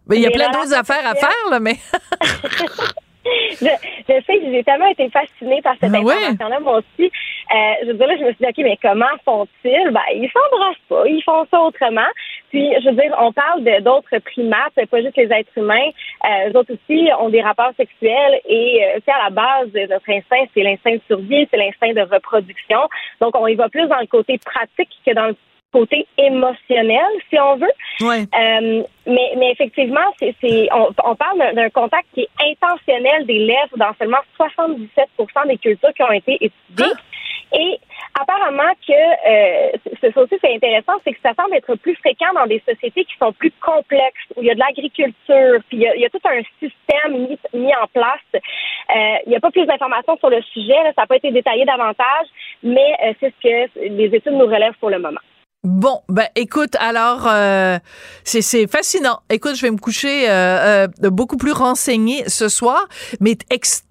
[0.07, 1.79] Ben, il y a plein d'autres affaires à faire, là, mais...
[3.51, 3.67] Je,
[4.09, 6.13] je sais j'ai tellement été fascinée par cette Ah ouais?
[6.15, 7.11] information-là, moi aussi.
[7.11, 9.91] Euh, je veux dire, là, je me suis dit, OK, mais comment font-ils?
[9.91, 12.09] Ben, ils s'embrassent pas, ils font ça autrement.
[12.51, 15.89] Puis, je veux dire, on parle de- d'autres primates, pas juste les êtres humains.
[16.25, 19.81] Euh, eux autres aussi ont des rapports sexuels et, euh, c'est à la base de
[19.87, 22.81] notre instinct, c'est l'instinct de survie, c'est l'instinct de reproduction.
[23.21, 25.37] Donc, on y va plus dans le côté pratique que dans le
[25.77, 27.77] côté émotionnel, si on veut.
[28.01, 28.23] Ouais.
[28.23, 30.35] Euh, mais, mais effectivement, c'est,
[30.73, 35.93] on, on parle d'un, contact qui est intentionnel des lèvres dans seulement 77% des cultures
[35.95, 36.95] qui ont été étudiées.
[37.53, 37.79] Et
[38.19, 39.71] apparemment que euh,
[40.01, 43.05] c'est ça aussi c'est intéressant, c'est que ça semble être plus fréquent dans des sociétés
[43.05, 46.01] qui sont plus complexes, où il y a de l'agriculture, puis il y a, il
[46.01, 48.21] y a tout un système mis, mis en place.
[48.35, 51.31] Euh, il n'y a pas plus d'informations sur le sujet, là, ça n'a pas été
[51.31, 52.27] détaillé davantage,
[52.63, 55.21] mais euh, c'est ce que les études nous relèvent pour le moment.
[55.67, 57.81] Bon, ben écoute, alors euh,
[58.23, 59.19] c'est fascinant.
[59.31, 62.87] Écoute, je vais me coucher euh, euh, beaucoup plus renseigné ce soir,
[63.19, 63.86] mais extrêmement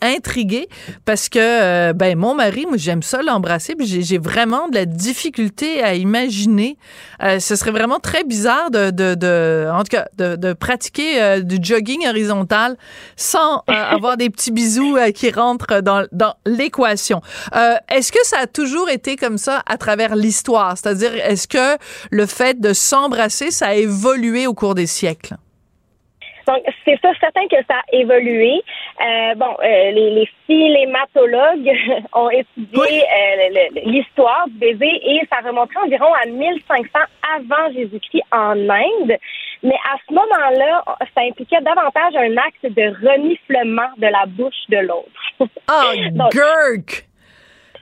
[0.00, 0.68] intriguée
[1.04, 4.74] parce que euh, ben mon mari, moi j'aime ça l'embrasser, puis j'ai j'ai vraiment de
[4.74, 6.76] la difficulté à imaginer.
[7.22, 11.22] Euh, ce serait vraiment très bizarre de de, de en tout cas de, de pratiquer
[11.22, 12.76] euh, du jogging horizontal
[13.16, 17.20] sans euh, avoir des petits bisous euh, qui rentrent dans dans l'équation.
[17.54, 20.76] Euh, Est-ce que ça a toujours été comme ça à travers l'histoire?
[20.76, 21.78] C'est-à-dire, est-ce que
[22.10, 25.36] le fait de s'embrasser, ça a évolué au cours des siècles?
[26.48, 28.54] Donc, c'est ça, certain que ça a évolué.
[29.00, 31.70] Euh, bon, euh, les, les philématologues
[32.14, 36.86] ont étudié euh, l'histoire du baiser et ça remonterait environ à 1500
[37.36, 39.12] avant Jésus-Christ en Inde.
[39.62, 40.84] Mais à ce moment-là,
[41.14, 45.50] ça impliquait davantage un acte de reniflement de la bouche de l'autre.
[45.66, 47.04] Ah, Donc- Gurk!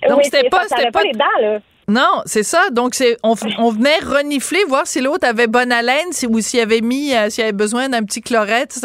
[0.09, 1.59] Donc, Oui, c'était pas, ça, pas les dents, là.
[1.89, 2.71] Non, c'est ça.
[2.71, 6.81] Donc, c'est, on, venait renifler, voir si l'autre avait bonne haleine, si, ou s'il avait
[6.81, 8.85] mis, euh, s'il avait besoin d'un petit chlorette.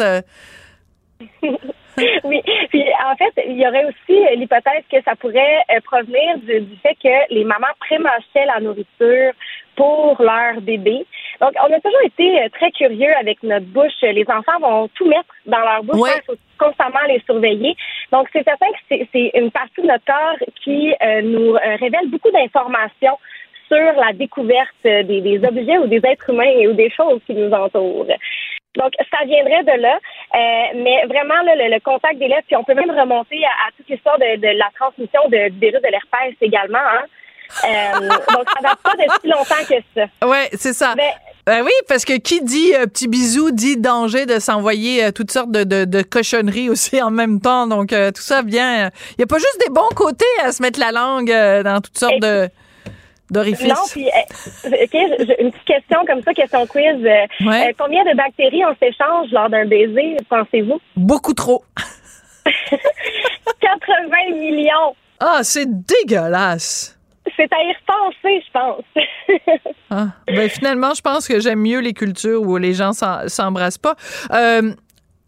[2.24, 2.42] oui.
[2.70, 6.60] Puis en fait, il y aurait aussi euh, l'hypothèse que ça pourrait euh, provenir du,
[6.60, 9.32] du fait que les mamans prémâchaient la nourriture
[9.76, 11.04] pour leur bébé.
[11.40, 13.92] Donc, on a toujours été euh, très curieux avec notre bouche.
[14.02, 16.00] Les enfants vont tout mettre dans leur bouche.
[16.00, 16.10] Ouais.
[16.16, 17.74] Il faut constamment les surveiller.
[18.12, 18.78] Donc, c'est certain que
[19.12, 23.18] c'est- une partie de notre corps qui euh, nous euh, révèle beaucoup d'informations
[23.68, 27.50] sur la découverte des, des objets ou des êtres humains ou des choses qui nous
[27.52, 28.06] entourent.
[28.74, 29.96] Donc, ça viendrait de là.
[30.34, 33.68] Euh, mais vraiment, là, le, le contact des lèvres, puis on peut même remonter à,
[33.68, 36.78] à toute l'histoire de, de la transmission de, du virus de l'herpès également.
[36.78, 37.04] Hein.
[37.64, 39.74] Euh, donc, ça date pas de si longtemps que
[40.20, 40.26] ça.
[40.28, 40.94] Ouais, c'est ça.
[40.96, 45.10] Mais- Ben oui, parce que qui dit euh, petit bisou dit danger de s'envoyer euh,
[45.10, 47.66] toutes sortes de, de, de cochonneries aussi en même temps.
[47.66, 48.90] Donc, euh, tout ça vient.
[49.10, 51.30] Il n'y a pas juste des bons côtés à se mettre la langue
[51.64, 52.48] dans toutes sortes de
[53.30, 53.66] d'orifices.
[53.66, 57.02] Non, puis, OK, je- je- une petite question comme ça, question quiz.
[57.46, 57.74] Ouais.
[57.78, 60.78] combien de bactéries on s'échange lors d'un baiser, pensez-vous?
[60.96, 61.64] Beaucoup trop.
[63.60, 64.94] 80 millions.
[65.20, 66.98] Ah, c'est dégueulasse.
[67.36, 68.84] C'est à y repenser, je pense.
[69.90, 73.76] Ah, ben finalement, je pense que j'aime mieux les cultures où les gens s'en- s'embrassent
[73.78, 73.94] pas.
[74.32, 74.72] Euh,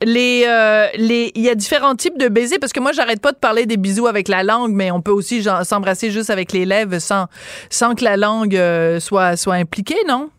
[0.03, 3.33] les, euh, les, il y a différents types de baisers parce que moi, j'arrête pas
[3.33, 6.65] de parler des bisous avec la langue, mais on peut aussi s'embrasser juste avec les
[6.65, 7.27] lèvres sans,
[7.69, 10.31] sans que la langue euh, soit, soit impliquée, non?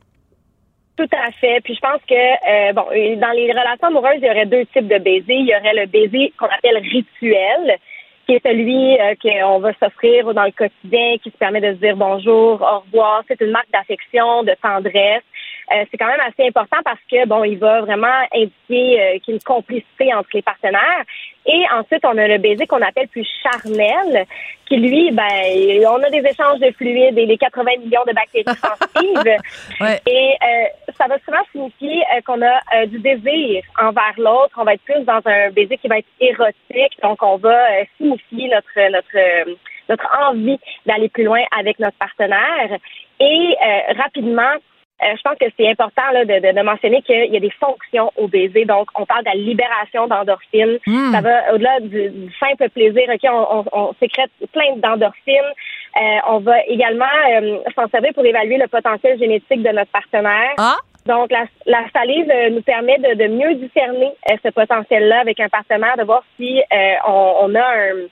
[0.97, 1.59] Tout à fait.
[1.63, 2.83] Puis je pense que euh, bon,
[3.19, 5.23] dans les relations amoureuses, il y aurait deux types de baisers.
[5.27, 7.77] Il y aurait le baiser qu'on appelle rituel,
[8.25, 11.79] qui est celui euh, qu'on va s'offrir dans le quotidien, qui se permet de se
[11.79, 13.23] dire bonjour, au revoir.
[13.27, 15.23] C'est une marque d'affection, de tendresse.
[15.73, 19.29] Euh, c'est quand même assez important parce que bon, il va vraiment indiquer euh, qu'il
[19.29, 21.03] y a une complicité entre les partenaires.
[21.45, 24.25] Et ensuite, on a le baiser qu'on appelle plus charnel,
[24.65, 28.45] qui lui, ben, on a des échanges de fluides et les 80 millions de bactéries
[28.45, 29.37] sensibles.
[29.81, 29.99] Ouais.
[30.07, 34.55] Et euh, ça va souvent signifier euh, qu'on a euh, du désir envers l'autre.
[34.57, 36.97] On va être plus dans un baiser qui va être érotique.
[37.03, 39.57] Donc, on va euh, signifier notre notre
[39.89, 42.77] notre envie d'aller plus loin avec notre partenaire.
[43.19, 44.53] Et euh, rapidement,
[45.01, 48.11] je pense que c'est important là, de, de, de mentionner qu'il y a des fonctions
[48.15, 48.65] au baiser.
[48.65, 50.79] Donc, on parle de la libération d'endorphines.
[50.87, 51.11] Mm.
[51.11, 53.03] Ça va au-delà du, du simple plaisir.
[53.13, 55.51] Ok, on, on, on sécrète plein d'endorphines.
[55.97, 60.53] Euh, on va également euh, s'en servir pour évaluer le potentiel génétique de notre partenaire.
[60.57, 60.77] Ah!
[61.05, 65.39] Donc, la, la salive euh, nous permet de, de mieux discerner euh, ce potentiel-là avec
[65.39, 68.07] un partenaire, de voir si euh, on, on a un,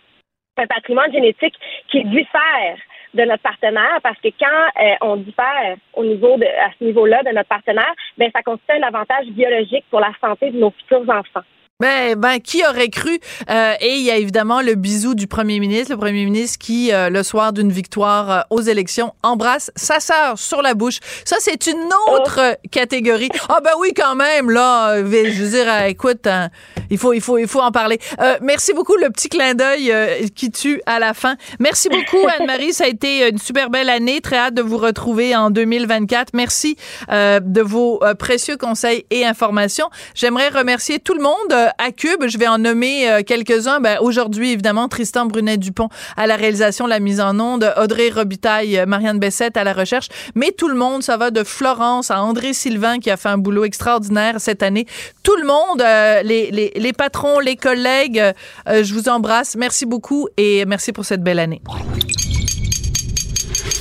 [0.57, 1.55] un patrimoine génétique
[1.89, 2.77] qui diffère
[3.13, 7.23] de notre partenaire, parce que quand euh, on diffère au niveau de, à ce niveau-là
[7.23, 11.09] de notre partenaire, ben ça constitue un avantage biologique pour la santé de nos futurs
[11.09, 11.45] enfants.
[11.83, 13.19] Ben, ben, qui aurait cru?
[13.49, 16.93] Euh, et il y a évidemment le bisou du premier ministre, le premier ministre qui,
[16.93, 20.99] euh, le soir d'une victoire euh, aux élections, embrasse sa sœur sur la bouche.
[21.25, 23.27] Ça, c'est une autre catégorie.
[23.49, 26.51] Ah ben oui, quand même, là, euh, je veux dire, euh, écoute, hein,
[26.89, 27.99] Il faut, il faut, il faut en parler.
[28.41, 29.91] Merci beaucoup, le petit clin d'œil
[30.35, 31.35] qui tue à la fin.
[31.59, 32.71] Merci beaucoup, Anne-Marie.
[32.71, 34.21] Ça a été une super belle année.
[34.21, 36.29] Très hâte de vous retrouver en 2024.
[36.33, 36.77] Merci
[37.09, 39.89] de vos précieux conseils et informations.
[40.13, 42.25] J'aimerais remercier tout le monde à Cube.
[42.27, 43.79] Je vais en nommer euh, quelques-uns.
[43.79, 48.85] Ben, Aujourd'hui, évidemment, Tristan Brunet-Dupont à la réalisation, la mise en onde, Audrey Robitaille, euh,
[48.85, 50.09] Marianne Bessette à la recherche.
[50.35, 53.37] Mais tout le monde, ça va de Florence à André Sylvain qui a fait un
[53.37, 54.85] boulot extraordinaire cette année.
[55.23, 58.21] Tout le monde, euh, les, patrons, les collègues,
[58.67, 59.55] je vous embrasse.
[59.55, 61.61] Merci beaucoup et merci pour cette belle année.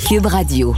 [0.08, 0.74] Cube Radio.